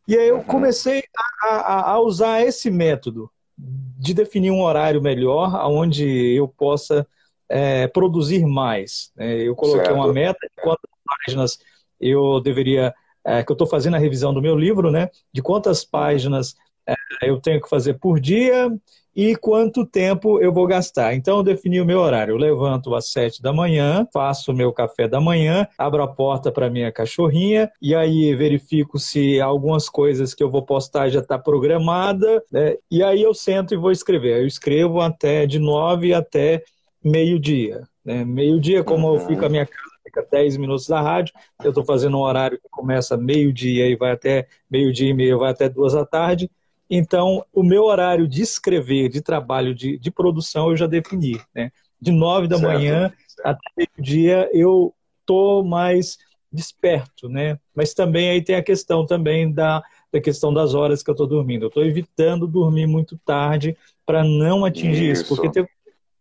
E 0.08 0.16
aí 0.16 0.28
eu 0.28 0.42
comecei 0.42 1.04
a, 1.42 1.46
a, 1.46 1.90
a, 1.92 2.00
usar 2.00 2.42
esse 2.42 2.70
método 2.70 3.30
de 3.56 4.14
definir 4.14 4.50
um 4.50 4.62
horário 4.62 5.00
melhor, 5.00 5.54
onde 5.70 6.34
eu 6.34 6.48
possa 6.48 7.06
é, 7.48 7.86
produzir 7.86 8.44
mais. 8.46 9.12
Né? 9.14 9.42
Eu 9.42 9.54
coloquei 9.54 9.84
certo. 9.84 9.96
uma 9.96 10.12
meta 10.12 10.40
de 10.48 10.62
quantas 10.62 10.90
páginas 11.06 11.58
eu 12.00 12.40
deveria, 12.40 12.92
é, 13.24 13.42
que 13.42 13.50
eu 13.50 13.54
estou 13.54 13.66
fazendo 13.66 13.96
a 13.96 13.98
revisão 13.98 14.32
do 14.32 14.42
meu 14.42 14.56
livro, 14.56 14.90
né? 14.90 15.08
De 15.32 15.42
quantas 15.42 15.84
páginas 15.84 16.54
é, 16.86 16.94
eu 17.22 17.40
tenho 17.40 17.60
que 17.60 17.68
fazer 17.68 17.94
por 17.94 18.18
dia 18.18 18.70
e 19.14 19.36
quanto 19.36 19.86
tempo 19.86 20.40
eu 20.40 20.52
vou 20.52 20.66
gastar. 20.66 21.14
Então, 21.14 21.38
eu 21.38 21.42
defini 21.42 21.80
o 21.80 21.84
meu 21.84 22.00
horário. 22.00 22.32
Eu 22.32 22.38
levanto 22.38 22.94
às 22.94 23.10
sete 23.10 23.42
da 23.42 23.52
manhã, 23.52 24.06
faço 24.12 24.50
o 24.50 24.54
meu 24.54 24.72
café 24.72 25.06
da 25.06 25.20
manhã, 25.20 25.66
abro 25.76 26.02
a 26.02 26.08
porta 26.08 26.50
para 26.50 26.70
minha 26.70 26.90
cachorrinha 26.90 27.70
e 27.80 27.94
aí 27.94 28.34
verifico 28.34 28.98
se 28.98 29.40
algumas 29.40 29.88
coisas 29.88 30.34
que 30.34 30.42
eu 30.42 30.50
vou 30.50 30.62
postar 30.62 31.10
já 31.10 31.20
está 31.20 31.38
programada. 31.38 32.42
Né? 32.50 32.76
E 32.90 33.02
aí 33.02 33.22
eu 33.22 33.34
sento 33.34 33.74
e 33.74 33.76
vou 33.76 33.92
escrever. 33.92 34.40
Eu 34.40 34.46
escrevo 34.46 35.00
até 35.00 35.46
de 35.46 35.58
nove 35.58 36.14
até 36.14 36.62
meio-dia. 37.04 37.82
Né? 38.04 38.24
Meio-dia, 38.24 38.82
como 38.82 39.08
uhum. 39.08 39.14
eu 39.14 39.20
fico 39.26 39.44
a 39.44 39.48
minha 39.48 39.66
casa 39.66 39.91
fica 40.02 40.26
10 40.30 40.56
minutos 40.56 40.86
da 40.86 41.00
rádio. 41.00 41.34
Eu 41.62 41.70
estou 41.70 41.84
fazendo 41.84 42.16
um 42.16 42.22
horário 42.22 42.58
que 42.60 42.68
começa 42.70 43.16
meio-dia 43.16 43.86
e 43.88 43.96
vai 43.96 44.12
até 44.12 44.46
meio-dia 44.70 45.10
e 45.10 45.14
meio, 45.14 45.38
vai 45.38 45.50
até 45.50 45.68
duas 45.68 45.92
da 45.92 46.04
tarde. 46.04 46.50
Então, 46.90 47.44
o 47.52 47.62
meu 47.62 47.84
horário 47.84 48.28
de 48.28 48.42
escrever, 48.42 49.08
de 49.08 49.22
trabalho, 49.22 49.74
de, 49.74 49.98
de 49.98 50.10
produção, 50.10 50.70
eu 50.70 50.76
já 50.76 50.86
defini. 50.86 51.40
Né? 51.54 51.70
De 52.00 52.10
nove 52.10 52.46
da 52.46 52.58
certo, 52.58 52.72
manhã 52.72 53.12
certo. 53.26 53.46
até 53.46 53.70
meio-dia, 53.76 54.50
eu 54.52 54.94
estou 55.20 55.64
mais 55.64 56.18
desperto, 56.52 57.28
né? 57.30 57.58
Mas 57.74 57.94
também 57.94 58.28
aí 58.28 58.42
tem 58.42 58.56
a 58.56 58.62
questão 58.62 59.06
também 59.06 59.50
da, 59.50 59.82
da 60.12 60.20
questão 60.20 60.52
das 60.52 60.74
horas 60.74 61.02
que 61.02 61.08
eu 61.08 61.12
estou 61.12 61.26
dormindo. 61.26 61.64
Eu 61.64 61.68
estou 61.68 61.84
evitando 61.84 62.46
dormir 62.46 62.86
muito 62.86 63.16
tarde 63.24 63.74
para 64.04 64.22
não 64.22 64.64
atingir 64.64 65.12
isso, 65.12 65.22
isso 65.22 65.34
porque, 65.34 65.50
teve, 65.50 65.68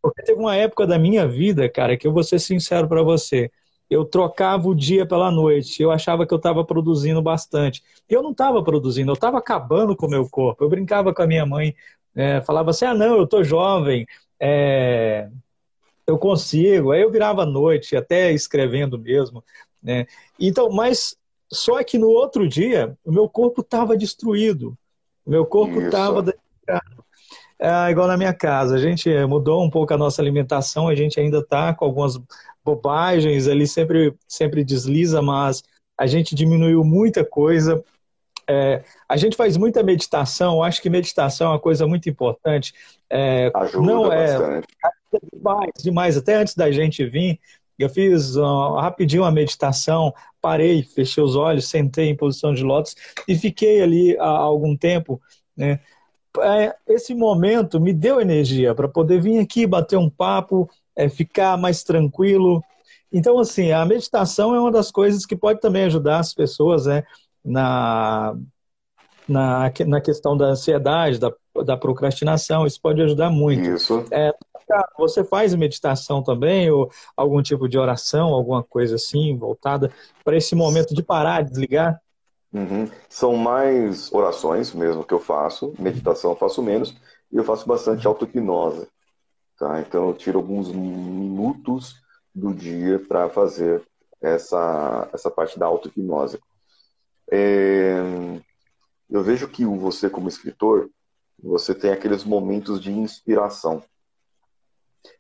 porque 0.02 0.24
teve 0.24 0.39
uma 0.39 0.56
época 0.56 0.88
da 0.88 0.98
minha 0.98 1.28
vida, 1.28 1.67
cara, 1.67 1.98
que 1.98 2.08
eu 2.08 2.13
vou 2.13 2.24
ser 2.24 2.39
sincero 2.39 2.88
para 2.88 3.04
você 3.04 3.52
eu 3.92 4.06
trocava 4.06 4.70
o 4.70 4.74
dia 4.74 5.06
pela 5.06 5.30
noite. 5.30 5.84
Eu 5.84 5.92
achava 5.92 6.26
que 6.26 6.34
eu 6.34 6.38
estava 6.38 6.64
produzindo 6.64 7.22
bastante. 7.22 7.84
E 8.10 8.14
eu 8.14 8.24
não 8.24 8.32
estava 8.32 8.64
produzindo, 8.64 9.12
eu 9.12 9.16
estava 9.16 9.38
acabando 9.38 9.98
com 9.98 10.06
o 10.08 10.10
meu 10.10 10.30
corpo. 10.30 10.64
Eu 10.64 10.70
brincava 10.70 11.14
com 11.14 11.22
a 11.22 11.28
minha 11.28 11.46
mãe, 11.46 11.76
é, 12.16 12.40
falava 12.40 12.70
assim: 12.70 12.86
ah, 12.86 12.94
não, 12.94 13.18
eu 13.18 13.26
estou 13.26 13.44
jovem, 13.44 14.08
é, 14.40 15.30
eu 16.08 16.18
consigo. 16.18 16.92
Aí 16.92 17.02
eu 17.02 17.12
virava 17.12 17.44
à 17.44 17.46
noite, 17.46 17.98
até 17.98 18.32
escrevendo 18.32 18.98
mesmo. 18.98 19.44
Né? 19.84 20.08
Então, 20.40 20.72
mas 20.72 21.18
só 21.52 21.84
que 21.84 21.98
no 21.98 22.08
outro 22.08 22.48
dia, 22.48 22.98
o 23.04 23.12
meu 23.12 23.28
corpo 23.28 23.60
estava 23.60 23.98
destruído. 23.98 24.78
O 25.26 25.32
meu 25.32 25.46
corpo 25.46 25.82
estava. 25.82 26.34
É, 27.62 27.91
igual 27.91 28.08
na 28.08 28.17
minha 28.17 28.34
casa, 28.34 28.74
a 28.74 28.80
gente 28.80 29.08
mudou 29.28 29.63
um 29.63 29.69
pouco 29.69 29.93
a 29.93 29.97
nossa 29.97 30.19
alimentação, 30.19 30.88
a 30.88 30.95
gente 30.95 31.19
ainda 31.19 31.38
está 31.38 31.71
com 31.76 31.86
algumas 31.86 32.19
bobagens, 32.65 33.47
ali 33.47 33.67
sempre, 33.67 34.15
sempre 34.28 34.63
desliza, 34.63 35.21
mas 35.21 35.62
a 35.95 36.08
gente 36.08 36.34
diminuiu 36.34 36.84
muita 36.84 37.24
coisa. 37.24 37.84
É, 38.50 38.84
a 39.08 39.15
gente 39.15 39.38
faz 39.38 39.58
muita 39.58 39.84
meditação, 39.84 40.63
acho 40.63 40.82
que 40.82 40.89
meditação 40.89 41.47
é 41.47 41.50
uma 41.52 41.60
coisa 41.60 41.86
muito 41.86 42.10
importante. 42.10 42.74
É, 43.08 43.52
Ajuda 43.54 43.86
não 43.86 44.12
é, 44.12 44.28
bastante. 44.28 44.67
Demais, 45.32 45.71
demais. 45.84 46.17
Até 46.17 46.36
antes 46.36 46.56
da 46.56 46.71
gente 46.71 47.06
vir, 47.06 47.39
eu 47.78 47.89
fiz 47.89 48.36
uh, 48.38 48.76
rapidinho 48.76 49.21
uma 49.21 49.32
meditação, 49.32 50.13
parei, 50.41 50.82
fechei 50.82 51.24
os 51.24 51.36
olhos, 51.36 51.69
sentei 51.69 52.10
em 52.10 52.15
posição 52.15 52.54
de 52.56 52.63
lótus 52.63 52.95
e 53.28 53.36
fiquei 53.36 53.82
ali 53.84 54.17
há 54.17 54.26
algum 54.26 54.76
tempo, 54.76 55.21
né? 55.56 55.80
É, 56.39 56.76
esse 56.88 57.13
momento 57.13 57.80
me 57.80 57.94
deu 57.94 58.22
energia 58.22 58.74
para 58.74 58.88
poder 58.88 59.22
vir 59.22 59.39
aqui 59.39 59.67
bater 59.67 59.98
um 59.98 60.10
papo, 60.10 60.70
é, 60.96 61.10
ficar 61.10 61.58
mais 61.58 61.84
tranquilo. 61.84 62.63
Então, 63.12 63.38
assim, 63.39 63.72
a 63.72 63.86
meditação 63.86 64.56
é 64.56 64.60
uma 64.60 64.72
das 64.72 64.91
coisas 64.91 65.26
que 65.26 65.36
pode 65.36 65.60
também 65.60 65.84
ajudar 65.84 66.20
as 66.20 66.34
pessoas 66.34 66.86
né, 66.86 67.04
na, 67.44 68.36
na, 69.28 69.72
na 69.88 70.02
questão 70.02 70.38
da 70.38 70.46
ansiedade, 70.46 71.20
da, 71.20 71.32
da 71.65 71.76
procrastinação. 71.76 72.65
Isso 72.65 72.80
pode 72.82 73.02
ajudar 73.02 73.30
muito. 73.30 73.67
Isso. 73.67 74.06
É, 74.12 74.34
você 74.98 75.24
faz 75.24 75.54
meditação 75.54 76.24
também, 76.24 76.70
ou 76.70 76.89
algum 77.15 77.41
tipo 77.41 77.67
de 77.67 77.78
oração, 77.78 78.30
alguma 78.30 78.63
coisa 78.63 78.96
assim, 78.96 79.38
voltada 79.38 79.91
para 80.24 80.38
esse 80.38 80.56
momento 80.56 80.94
de 80.94 81.04
parar, 81.04 81.44
desligar? 81.44 82.00
Uhum. 82.54 82.90
São 83.08 83.38
mais 83.38 84.12
orações 84.12 84.74
mesmo 84.74 85.06
que 85.06 85.14
eu 85.14 85.20
faço, 85.20 85.74
meditação 85.80 86.32
eu 86.32 86.38
faço 86.38 86.62
menos, 86.62 86.96
e 87.32 87.38
eu 87.38 87.44
faço 87.44 87.68
bastante 87.68 88.06
auto-hipnose. 88.06 88.88
Tá? 89.58 89.80
Então 89.80 90.10
eu 90.10 90.14
tiro 90.14 90.40
alguns 90.40 90.70
minutos 90.72 92.02
do 92.34 92.54
dia 92.54 93.00
para 93.00 93.30
fazer 93.30 93.84
essa, 94.22 95.10
essa 95.14 95.32
parte 95.32 95.58
da 95.58 95.66
auto-hipnose. 95.66 96.40
É, 97.32 97.96
eu 99.10 99.24
vejo 99.24 99.48
que 99.48 99.66
você, 99.66 100.10
como 100.10 100.28
escritor, 100.28 100.90
você 101.42 101.74
tem 101.74 101.92
aqueles 101.92 102.24
momentos 102.24 102.82
de 102.82 102.92
inspiração. 102.92 103.84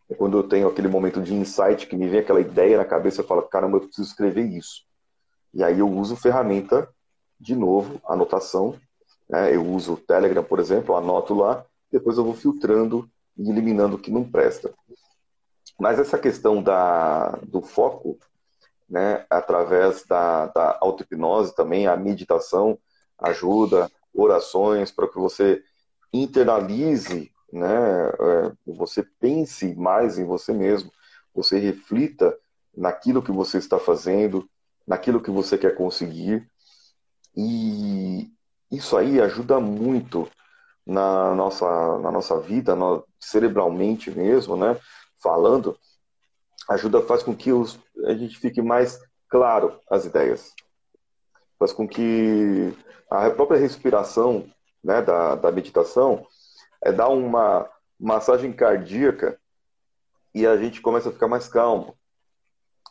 É 0.09 0.13
quando 0.13 0.37
eu 0.37 0.43
tenho 0.43 0.67
aquele 0.67 0.87
momento 0.87 1.21
de 1.21 1.33
insight, 1.33 1.87
que 1.87 1.95
me 1.95 2.07
vem 2.07 2.19
aquela 2.19 2.41
ideia 2.41 2.77
na 2.77 2.85
cabeça, 2.85 3.21
eu 3.21 3.27
falo, 3.27 3.41
caramba, 3.43 3.77
eu 3.77 3.81
preciso 3.81 4.09
escrever 4.09 4.45
isso. 4.45 4.83
E 5.53 5.63
aí 5.63 5.79
eu 5.79 5.89
uso 5.89 6.15
ferramenta, 6.15 6.87
de 7.41 7.55
novo, 7.55 7.99
anotação. 8.07 8.75
Né? 9.27 9.55
Eu 9.55 9.65
uso 9.65 9.93
o 9.93 9.97
Telegram, 9.97 10.43
por 10.43 10.59
exemplo, 10.59 10.95
anoto 10.95 11.33
lá, 11.33 11.65
depois 11.91 12.17
eu 12.17 12.23
vou 12.23 12.35
filtrando 12.35 13.09
e 13.35 13.49
eliminando 13.49 13.95
o 13.95 13.99
que 13.99 14.11
não 14.11 14.23
presta. 14.23 14.71
Mas 15.79 15.97
essa 15.97 16.19
questão 16.19 16.61
da, 16.61 17.31
do 17.43 17.61
foco, 17.61 18.19
né, 18.87 19.25
através 19.29 20.05
da, 20.05 20.45
da 20.47 20.77
auto-hipnose 20.79 21.55
também, 21.55 21.87
a 21.87 21.97
meditação 21.97 22.77
ajuda, 23.17 23.89
orações 24.13 24.91
para 24.91 25.07
que 25.07 25.17
você 25.17 25.63
internalize, 26.13 27.31
né, 27.51 28.09
é, 28.09 28.51
você 28.65 29.01
pense 29.19 29.73
mais 29.75 30.19
em 30.19 30.25
você 30.25 30.53
mesmo, 30.53 30.91
você 31.33 31.57
reflita 31.57 32.37
naquilo 32.75 33.23
que 33.23 33.31
você 33.31 33.57
está 33.57 33.79
fazendo, 33.79 34.47
naquilo 34.85 35.21
que 35.21 35.31
você 35.31 35.57
quer 35.57 35.75
conseguir. 35.75 36.47
E 37.35 38.31
isso 38.71 38.97
aí 38.97 39.21
ajuda 39.21 39.59
muito 39.59 40.29
na 40.85 41.33
nossa, 41.35 41.99
na 41.99 42.11
nossa 42.11 42.39
vida, 42.39 42.75
no, 42.75 43.05
cerebralmente 43.19 44.09
mesmo, 44.11 44.57
né? 44.57 44.77
Falando, 45.21 45.77
ajuda, 46.69 47.01
faz 47.01 47.23
com 47.23 47.35
que 47.35 47.51
os, 47.51 47.79
a 48.05 48.13
gente 48.13 48.37
fique 48.37 48.61
mais 48.61 48.99
claro 49.29 49.79
as 49.89 50.05
ideias. 50.05 50.53
Faz 51.59 51.71
com 51.71 51.87
que 51.87 52.75
a 53.09 53.29
própria 53.29 53.59
respiração 53.59 54.49
né, 54.83 55.01
da, 55.01 55.35
da 55.35 55.51
meditação 55.51 56.25
é 56.83 56.91
dar 56.91 57.09
uma 57.09 57.69
massagem 57.99 58.51
cardíaca 58.51 59.39
e 60.33 60.47
a 60.47 60.57
gente 60.57 60.81
começa 60.81 61.09
a 61.09 61.11
ficar 61.11 61.27
mais 61.27 61.47
calmo, 61.47 61.95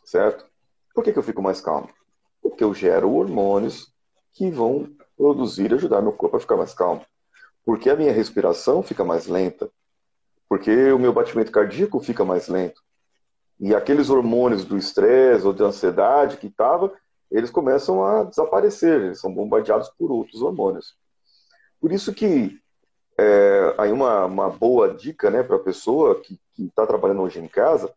certo? 0.05 0.45
Por 0.93 1.03
que, 1.03 1.11
que 1.11 1.19
eu 1.19 1.23
fico 1.23 1.41
mais 1.41 1.59
calmo? 1.59 1.89
Porque 2.41 2.63
eu 2.63 2.73
gero 2.73 3.11
hormônios 3.11 3.90
que 4.33 4.49
vão 4.49 4.89
produzir 5.17 5.71
e 5.71 5.75
ajudar 5.75 6.01
meu 6.01 6.13
corpo 6.13 6.37
a 6.37 6.39
ficar 6.39 6.57
mais 6.57 6.73
calmo. 6.73 7.05
Porque 7.63 7.89
a 7.89 7.95
minha 7.95 8.11
respiração 8.11 8.81
fica 8.81 9.03
mais 9.03 9.27
lenta. 9.27 9.69
Porque 10.49 10.91
o 10.91 10.99
meu 10.99 11.13
batimento 11.13 11.51
cardíaco 11.51 11.99
fica 11.99 12.25
mais 12.25 12.47
lento. 12.47 12.81
E 13.59 13.75
aqueles 13.75 14.09
hormônios 14.09 14.65
do 14.65 14.77
estresse 14.77 15.45
ou 15.45 15.53
de 15.53 15.63
ansiedade 15.63 16.37
que 16.37 16.47
estava, 16.47 16.91
eles 17.29 17.51
começam 17.51 18.03
a 18.03 18.23
desaparecer, 18.23 19.01
eles 19.01 19.19
são 19.19 19.33
bombardeados 19.33 19.89
por 19.89 20.11
outros 20.11 20.41
hormônios. 20.41 20.95
Por 21.79 21.91
isso 21.91 22.13
que 22.13 22.59
é, 23.19 23.75
aí 23.77 23.91
uma, 23.91 24.25
uma 24.25 24.49
boa 24.49 24.93
dica 24.93 25.29
né, 25.29 25.43
para 25.43 25.55
a 25.57 25.59
pessoa 25.59 26.19
que 26.19 26.39
está 26.57 26.87
trabalhando 26.87 27.21
hoje 27.21 27.39
em 27.39 27.47
casa 27.47 27.93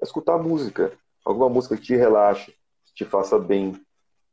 é 0.00 0.04
escutar 0.04 0.36
música. 0.38 0.92
Alguma 1.24 1.48
música 1.48 1.76
que 1.76 1.82
te 1.82 1.96
relaxe, 1.96 2.54
que 2.84 2.94
te 2.94 3.04
faça 3.04 3.38
bem, 3.38 3.72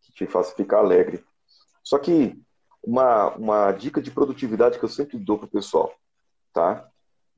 que 0.02 0.12
te 0.12 0.28
faça 0.28 0.54
ficar 0.54 0.80
alegre. 0.80 1.24
Só 1.84 1.98
que 1.98 2.36
uma, 2.84 3.30
uma 3.36 3.72
dica 3.72 4.02
de 4.02 4.12
produtividade 4.12 4.78
que 4.78 4.86
eu 4.86 4.90
sempre 4.90 5.18
dou 5.18 5.38
para 5.38 5.46
o 5.46 5.52
pessoal, 5.52 5.94
tá? 6.54 6.86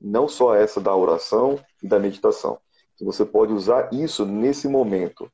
Não 0.00 0.28
só 0.28 0.54
essa 0.54 0.80
da 0.80 0.94
oração 0.94 1.58
e 1.82 1.88
da 1.88 1.98
meditação. 1.98 2.58
Que 2.96 3.04
você 3.04 3.24
pode 3.24 3.52
usar 3.52 3.92
isso 3.92 4.24
nesse 4.24 4.68
momento. 4.68 5.30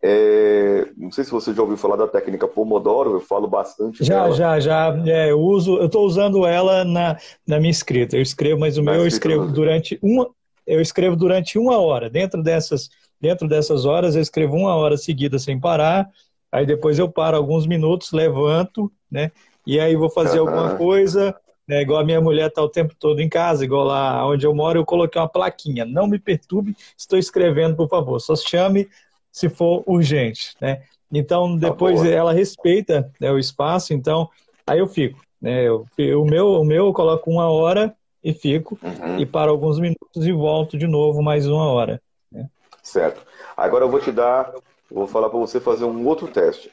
É, 0.00 0.88
não 0.96 1.10
sei 1.10 1.24
se 1.24 1.30
você 1.30 1.52
já 1.52 1.60
ouviu 1.60 1.76
falar 1.76 1.96
da 1.96 2.06
técnica 2.06 2.46
Pomodoro, 2.46 3.14
eu 3.14 3.20
falo 3.20 3.48
bastante. 3.48 4.04
Já, 4.04 4.24
dela. 4.24 4.34
já, 4.34 4.60
já. 4.60 5.02
É, 5.06 5.30
eu 5.30 5.40
uso, 5.40 5.76
eu 5.78 5.86
estou 5.86 6.06
usando 6.06 6.46
ela 6.46 6.84
na, 6.84 7.16
na 7.46 7.58
minha 7.58 7.70
escrita. 7.70 8.16
Eu 8.16 8.22
escrevo, 8.22 8.60
mas 8.60 8.78
o 8.78 8.82
na 8.82 8.92
meu 8.92 9.02
eu 9.02 9.08
escrevo 9.08 9.46
durante 9.48 9.98
uma, 10.00 10.30
eu 10.66 10.80
escrevo 10.80 11.16
durante 11.16 11.58
uma 11.58 11.78
hora. 11.78 12.08
Dentro 12.08 12.42
dessas, 12.42 12.88
dentro 13.20 13.48
dessas 13.48 13.84
horas, 13.84 14.14
eu 14.14 14.22
escrevo 14.22 14.54
uma 14.54 14.74
hora 14.74 14.96
seguida 14.96 15.38
sem 15.38 15.58
parar. 15.58 16.08
Aí 16.50 16.64
depois 16.64 16.98
eu 16.98 17.08
paro 17.08 17.36
alguns 17.36 17.66
minutos, 17.66 18.12
levanto, 18.12 18.90
né? 19.10 19.30
E 19.66 19.78
aí 19.78 19.94
vou 19.96 20.08
fazer 20.08 20.40
uhum. 20.40 20.48
alguma 20.48 20.76
coisa, 20.76 21.34
né? 21.66 21.82
igual 21.82 22.00
a 22.00 22.04
minha 22.04 22.20
mulher 22.20 22.48
está 22.48 22.62
o 22.62 22.68
tempo 22.68 22.94
todo 22.98 23.20
em 23.20 23.28
casa, 23.28 23.64
igual 23.64 23.84
lá 23.84 24.26
onde 24.26 24.46
eu 24.46 24.54
moro, 24.54 24.78
eu 24.78 24.84
coloquei 24.84 25.20
uma 25.20 25.28
plaquinha. 25.28 25.84
Não 25.84 26.06
me 26.06 26.18
perturbe, 26.18 26.74
estou 26.96 27.18
escrevendo, 27.18 27.76
por 27.76 27.88
favor. 27.88 28.18
Só 28.18 28.34
chame 28.34 28.88
se 29.30 29.48
for 29.48 29.82
urgente, 29.86 30.54
né? 30.60 30.82
Então, 31.12 31.58
tá 31.58 31.68
depois 31.68 32.00
tá 32.00 32.08
ela 32.08 32.32
respeita 32.32 33.10
né, 33.20 33.30
o 33.30 33.38
espaço, 33.38 33.92
então 33.92 34.28
aí 34.66 34.78
eu 34.78 34.86
fico. 34.86 35.20
Né? 35.40 35.64
Eu, 35.64 35.86
o, 35.98 36.24
meu, 36.24 36.60
o 36.60 36.64
meu 36.64 36.86
eu 36.86 36.92
coloco 36.92 37.30
uma 37.30 37.50
hora 37.50 37.94
e 38.22 38.32
fico, 38.32 38.78
uhum. 38.82 39.18
e 39.18 39.24
paro 39.24 39.50
alguns 39.50 39.78
minutos 39.78 40.26
e 40.26 40.32
volto 40.32 40.76
de 40.76 40.86
novo 40.86 41.22
mais 41.22 41.46
uma 41.46 41.66
hora. 41.70 42.00
Né? 42.30 42.48
Certo. 42.82 43.22
Agora 43.56 43.84
eu 43.84 43.90
vou 43.90 44.00
te 44.00 44.12
dar, 44.12 44.52
vou 44.90 45.06
falar 45.06 45.28
para 45.30 45.38
você 45.38 45.60
fazer 45.60 45.84
um 45.84 46.06
outro 46.06 46.28
teste 46.28 46.72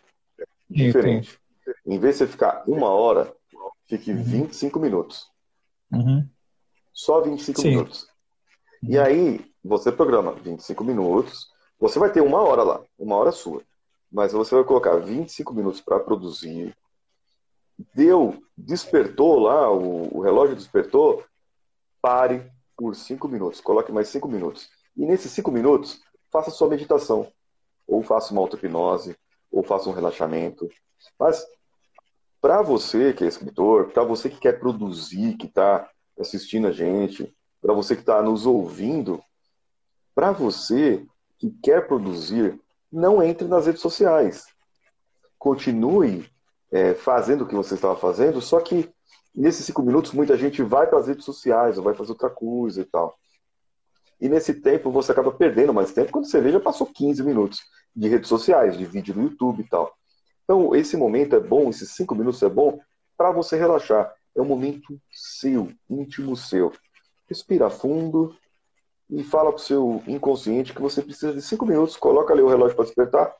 diferente. 0.69 1.39
Em 1.85 1.99
vez 1.99 2.15
de 2.15 2.19
você 2.19 2.27
ficar 2.27 2.63
uma 2.67 2.89
hora, 2.89 3.33
fique 3.87 4.11
uhum. 4.11 4.23
25 4.23 4.79
minutos. 4.79 5.29
Uhum. 5.91 6.27
Só 6.93 7.21
25 7.21 7.61
Sim. 7.61 7.69
minutos. 7.69 8.07
E 8.83 8.97
aí, 8.97 9.51
você 9.63 9.91
programa 9.91 10.33
25 10.33 10.83
minutos, 10.83 11.47
você 11.79 11.99
vai 11.99 12.11
ter 12.11 12.21
uma 12.21 12.41
hora 12.41 12.63
lá, 12.63 12.83
uma 12.97 13.15
hora 13.15 13.31
sua. 13.31 13.61
Mas 14.11 14.31
você 14.31 14.55
vai 14.55 14.63
colocar 14.63 14.97
25 14.97 15.53
minutos 15.53 15.81
para 15.81 15.99
produzir. 15.99 16.75
Deu, 17.93 18.41
despertou 18.57 19.39
lá, 19.39 19.69
o, 19.69 20.17
o 20.17 20.21
relógio 20.21 20.55
despertou, 20.55 21.23
pare 22.01 22.49
por 22.77 22.95
5 22.95 23.27
minutos. 23.27 23.59
Coloque 23.59 23.91
mais 23.91 24.07
5 24.09 24.27
minutos. 24.27 24.69
E 24.95 25.05
nesses 25.05 25.31
5 25.31 25.51
minutos, 25.51 26.01
faça 26.31 26.51
sua 26.51 26.69
meditação. 26.69 27.31
Ou 27.87 28.01
faça 28.01 28.31
uma 28.31 28.41
auto-hipnose, 28.41 29.15
ou 29.51 29.63
faça 29.63 29.89
um 29.89 29.93
relaxamento. 29.93 30.69
Mas, 31.19 31.45
para 32.41 32.61
você 32.61 33.13
que 33.13 33.23
é 33.23 33.27
escritor, 33.27 33.91
para 33.91 34.03
você 34.03 34.29
que 34.29 34.39
quer 34.39 34.59
produzir, 34.59 35.37
que 35.37 35.47
está 35.47 35.89
assistindo 36.19 36.67
a 36.67 36.71
gente, 36.71 37.35
para 37.61 37.73
você 37.73 37.95
que 37.95 38.01
está 38.01 38.21
nos 38.21 38.45
ouvindo, 38.45 39.21
para 40.13 40.31
você 40.31 41.05
que 41.37 41.51
quer 41.63 41.87
produzir, 41.87 42.59
não 42.91 43.21
entre 43.21 43.47
nas 43.47 43.65
redes 43.65 43.81
sociais. 43.81 44.45
Continue 45.37 46.29
é, 46.71 46.93
fazendo 46.93 47.43
o 47.43 47.47
que 47.47 47.55
você 47.55 47.75
estava 47.75 47.95
fazendo, 47.95 48.41
só 48.41 48.59
que 48.59 48.89
nesses 49.33 49.65
cinco 49.65 49.81
minutos 49.81 50.11
muita 50.11 50.37
gente 50.37 50.63
vai 50.63 50.87
para 50.87 50.99
as 50.99 51.07
redes 51.07 51.25
sociais 51.25 51.77
ou 51.77 51.83
vai 51.83 51.93
fazer 51.93 52.11
outra 52.11 52.29
coisa 52.29 52.81
e 52.81 52.85
tal. 52.85 53.17
E 54.19 54.29
nesse 54.29 54.53
tempo 54.53 54.91
você 54.91 55.11
acaba 55.11 55.31
perdendo 55.31 55.73
mais 55.73 55.91
tempo 55.91 56.11
quando 56.11 56.25
você 56.25 56.39
vê 56.39 56.51
já 56.51 56.59
passou 56.59 56.87
15 56.87 57.23
minutos 57.23 57.59
de 57.95 58.07
redes 58.07 58.29
sociais, 58.29 58.77
de 58.77 58.85
vídeo 58.85 59.15
no 59.15 59.23
YouTube 59.23 59.61
e 59.61 59.67
tal. 59.67 59.93
Então 60.43 60.75
esse 60.75 60.95
momento 60.95 61.35
é 61.35 61.39
bom, 61.39 61.69
esses 61.69 61.91
cinco 61.91 62.15
minutos 62.15 62.41
é 62.43 62.49
bom 62.49 62.79
para 63.17 63.31
você 63.31 63.57
relaxar. 63.57 64.13
É 64.35 64.41
um 64.41 64.45
momento 64.45 64.99
seu, 65.11 65.71
íntimo 65.89 66.35
seu. 66.35 66.71
Respira 67.27 67.69
fundo, 67.69 68.35
e 69.09 69.23
fala 69.23 69.51
para 69.51 69.57
o 69.57 69.63
seu 69.63 70.03
inconsciente 70.07 70.73
que 70.73 70.81
você 70.81 71.01
precisa 71.01 71.33
de 71.33 71.41
cinco 71.41 71.65
minutos, 71.65 71.95
coloca 71.95 72.33
ali 72.33 72.41
o 72.41 72.47
relógio 72.47 72.75
para 72.75 72.85
despertar 72.85 73.35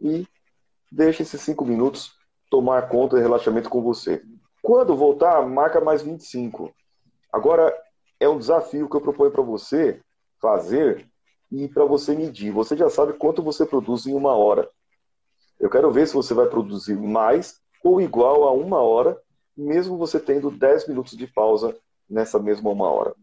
e 0.00 0.26
deixa 0.90 1.22
esses 1.22 1.40
cinco 1.40 1.64
minutos 1.64 2.14
tomar 2.48 2.88
conta 2.88 3.16
de 3.16 3.22
relaxamento 3.22 3.68
com 3.68 3.82
você. 3.82 4.22
Quando 4.62 4.96
voltar, 4.96 5.40
marca 5.46 5.80
mais 5.80 6.02
25. 6.02 6.72
Agora, 7.32 7.74
é 8.18 8.28
um 8.28 8.38
desafio 8.38 8.88
que 8.88 8.96
eu 8.96 9.00
proponho 9.00 9.30
para 9.30 9.42
você 9.42 10.00
fazer 10.40 11.06
e 11.50 11.68
para 11.68 11.84
você 11.84 12.14
medir. 12.14 12.52
Você 12.52 12.76
já 12.76 12.88
sabe 12.88 13.12
quanto 13.14 13.42
você 13.42 13.66
produz 13.66 14.06
em 14.06 14.14
uma 14.14 14.34
hora. 14.34 14.68
Eu 15.58 15.68
quero 15.68 15.90
ver 15.90 16.06
se 16.06 16.14
você 16.14 16.32
vai 16.32 16.46
produzir 16.46 16.96
mais 16.96 17.60
ou 17.82 18.00
igual 18.00 18.44
a 18.44 18.52
uma 18.52 18.80
hora, 18.80 19.18
mesmo 19.56 19.98
você 19.98 20.18
tendo 20.18 20.50
10 20.50 20.88
minutos 20.88 21.16
de 21.16 21.26
pausa 21.26 21.76
nessa 22.08 22.38
mesma 22.38 22.70
uma 22.70 22.88
hora. 22.90 23.14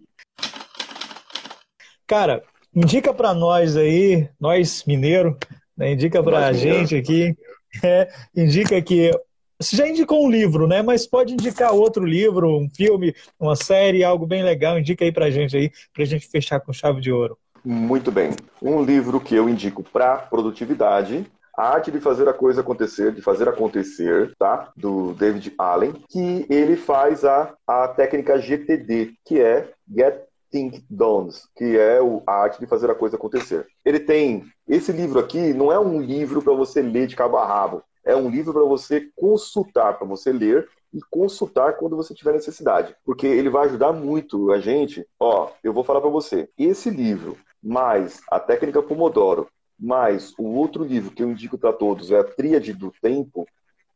Cara, 2.06 2.44
indica 2.74 3.14
para 3.14 3.34
nós 3.34 3.76
aí, 3.76 4.30
nós 4.40 4.84
mineiro, 4.86 5.38
né, 5.76 5.92
indica 5.92 6.24
para 6.24 6.48
a 6.48 6.54
gente 6.54 6.96
aqui, 6.96 7.36
é, 7.84 8.08
indica 8.36 8.82
que 8.82 9.12
você 9.60 9.76
já 9.76 9.88
indicou 9.88 10.26
um 10.26 10.30
livro, 10.30 10.68
né? 10.68 10.82
Mas 10.82 11.08
pode 11.08 11.34
indicar 11.34 11.74
outro 11.74 12.06
livro, 12.06 12.58
um 12.58 12.70
filme, 12.70 13.16
uma 13.40 13.56
série, 13.56 14.04
algo 14.04 14.26
bem 14.26 14.44
legal. 14.44 14.78
Indica 14.78 15.04
aí 15.04 15.12
pra 15.12 15.32
gente 15.32 15.58
aí, 15.58 15.72
pra 15.94 16.06
gente 16.06 16.28
fechar 16.28 16.60
com 16.60 16.72
chave 16.72 17.02
de 17.02 17.12
ouro. 17.12 17.38
Muito 17.66 18.12
bem. 18.12 18.32
Um 18.62 18.82
livro 18.84 19.20
que 19.20 19.36
eu 19.36 19.50
indico 19.50 19.84
para 19.84 20.18
produtividade, 20.18 21.26
a 21.58 21.70
arte 21.70 21.92
de 21.92 22.00
fazer 22.00 22.30
a 22.30 22.34
coisa 22.34 22.62
acontecer, 22.62 23.12
de 23.12 23.22
fazer 23.22 23.50
acontecer, 23.50 24.32
tá? 24.38 24.72
Do 24.78 25.14
David 25.16 25.52
Allen, 25.58 25.94
que 26.08 26.46
ele 26.50 26.78
faz 26.78 27.26
a, 27.26 27.54
a 27.66 27.88
técnica 27.88 28.40
GTD, 28.40 29.14
que 29.26 29.42
é 29.42 29.72
Get 29.92 30.22
Think 30.52 30.86
Downs, 30.90 31.50
que 31.58 31.78
é 31.78 32.00
a 32.26 32.32
arte 32.32 32.60
de 32.60 32.68
fazer 32.68 32.90
a 32.92 32.96
coisa 32.96 33.16
acontecer. 33.16 33.66
Ele 33.84 34.00
tem 34.00 34.46
esse 34.68 34.92
livro 34.92 35.20
aqui, 35.20 35.54
não 35.54 35.72
é 35.72 35.80
um 35.80 36.00
livro 36.00 36.42
para 36.42 36.54
você 36.54 36.82
ler 36.82 37.08
de 37.08 37.16
cabo 37.16 37.38
a 37.38 37.46
rabo, 37.46 37.84
é 38.08 38.16
um 38.16 38.30
livro 38.30 38.54
para 38.54 38.64
você 38.64 39.10
consultar, 39.16 39.98
para 39.98 40.08
você 40.08 40.32
ler 40.32 40.68
e 40.94 41.00
consultar 41.12 41.74
quando 41.74 41.96
você 41.96 42.14
tiver 42.14 42.34
necessidade, 42.34 42.96
porque 43.06 43.28
ele 43.28 43.50
vai 43.50 43.66
ajudar 43.68 43.92
muito 43.92 44.52
a 44.52 44.60
gente. 44.60 45.06
Ó, 45.20 45.50
eu 45.64 45.74
vou 45.74 45.84
falar 45.84 46.02
para 46.02 46.10
você, 46.10 46.50
esse 46.58 46.90
livro 46.90 47.38
mais 47.62 48.22
a 48.32 48.40
técnica 48.40 48.82
Pomodoro, 48.82 49.48
mais 49.78 50.34
o 50.40 50.46
outro 50.56 50.84
livro 50.84 51.12
que 51.12 51.22
eu 51.22 51.30
indico 51.30 51.58
para 51.58 51.74
todos 51.74 52.10
é 52.10 52.18
a 52.18 52.24
Tríade 52.24 52.74
do 52.74 52.92
Tempo, 53.02 53.46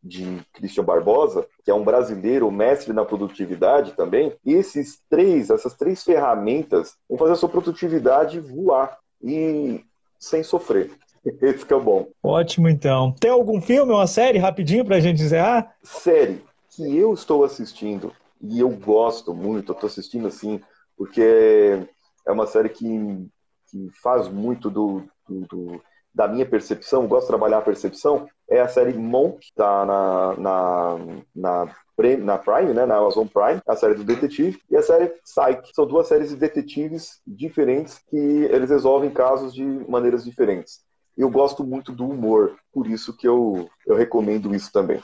de 0.03 0.41
Christian 0.53 0.83
Barbosa, 0.83 1.47
que 1.63 1.69
é 1.69 1.73
um 1.73 1.83
brasileiro 1.83 2.49
mestre 2.49 2.91
na 2.91 3.05
produtividade 3.05 3.93
também, 3.93 4.35
esses 4.43 4.99
três, 5.07 5.49
essas 5.49 5.75
três 5.75 6.03
ferramentas 6.03 6.95
vão 7.07 7.19
fazer 7.19 7.33
a 7.33 7.35
sua 7.35 7.49
produtividade 7.49 8.39
voar 8.39 8.97
e 9.21 9.85
sem 10.17 10.43
sofrer. 10.43 10.91
Esse 11.41 11.65
que 11.65 11.73
é 11.73 11.75
o 11.75 11.81
bom. 11.81 12.07
Ótimo, 12.23 12.67
então. 12.67 13.13
Tem 13.19 13.31
algum 13.31 13.61
filme, 13.61 13.93
uma 13.93 14.07
série, 14.07 14.37
rapidinho, 14.37 14.85
pra 14.85 14.99
gente 14.99 15.21
encerrar? 15.21 15.75
Série 15.83 16.43
que 16.69 16.97
eu 16.97 17.13
estou 17.13 17.43
assistindo 17.43 18.13
e 18.41 18.59
eu 18.59 18.69
gosto 18.69 19.33
muito, 19.33 19.71
eu 19.71 19.75
tô 19.75 19.85
assistindo 19.85 20.27
assim, 20.27 20.59
porque 20.97 21.85
é 22.25 22.31
uma 22.31 22.47
série 22.47 22.69
que, 22.69 22.87
que 23.69 23.89
faz 24.01 24.27
muito 24.27 24.69
do, 24.69 25.03
do, 25.27 25.41
do 25.47 25.81
da 26.13 26.27
minha 26.27 26.45
percepção, 26.45 27.07
gosto 27.07 27.23
de 27.23 27.29
trabalhar 27.29 27.59
a 27.59 27.61
percepção, 27.61 28.27
é 28.49 28.59
a 28.59 28.67
série 28.67 28.93
Monk, 28.93 29.47
tá 29.55 29.85
na, 29.85 30.35
na, 30.37 30.97
na, 31.33 31.75
na 32.17 32.37
Prime, 32.37 32.73
né, 32.73 32.85
na 32.85 32.97
Amazon 32.97 33.27
Prime, 33.27 33.61
a 33.65 33.75
série 33.75 33.93
do 33.93 34.03
detetive, 34.03 34.59
e 34.69 34.75
a 34.75 34.81
série 34.81 35.07
Psyche. 35.07 35.73
São 35.73 35.87
duas 35.87 36.07
séries 36.07 36.29
de 36.29 36.35
detetives 36.35 37.21
diferentes 37.25 37.99
que 38.09 38.17
eles 38.17 38.69
resolvem 38.69 39.09
casos 39.09 39.53
de 39.53 39.63
maneiras 39.63 40.25
diferentes. 40.25 40.81
Eu 41.21 41.29
gosto 41.29 41.63
muito 41.63 41.91
do 41.91 42.07
humor, 42.07 42.55
por 42.73 42.87
isso 42.87 43.15
que 43.15 43.27
eu, 43.27 43.69
eu 43.85 43.95
recomendo 43.95 44.55
isso 44.55 44.71
também. 44.71 44.99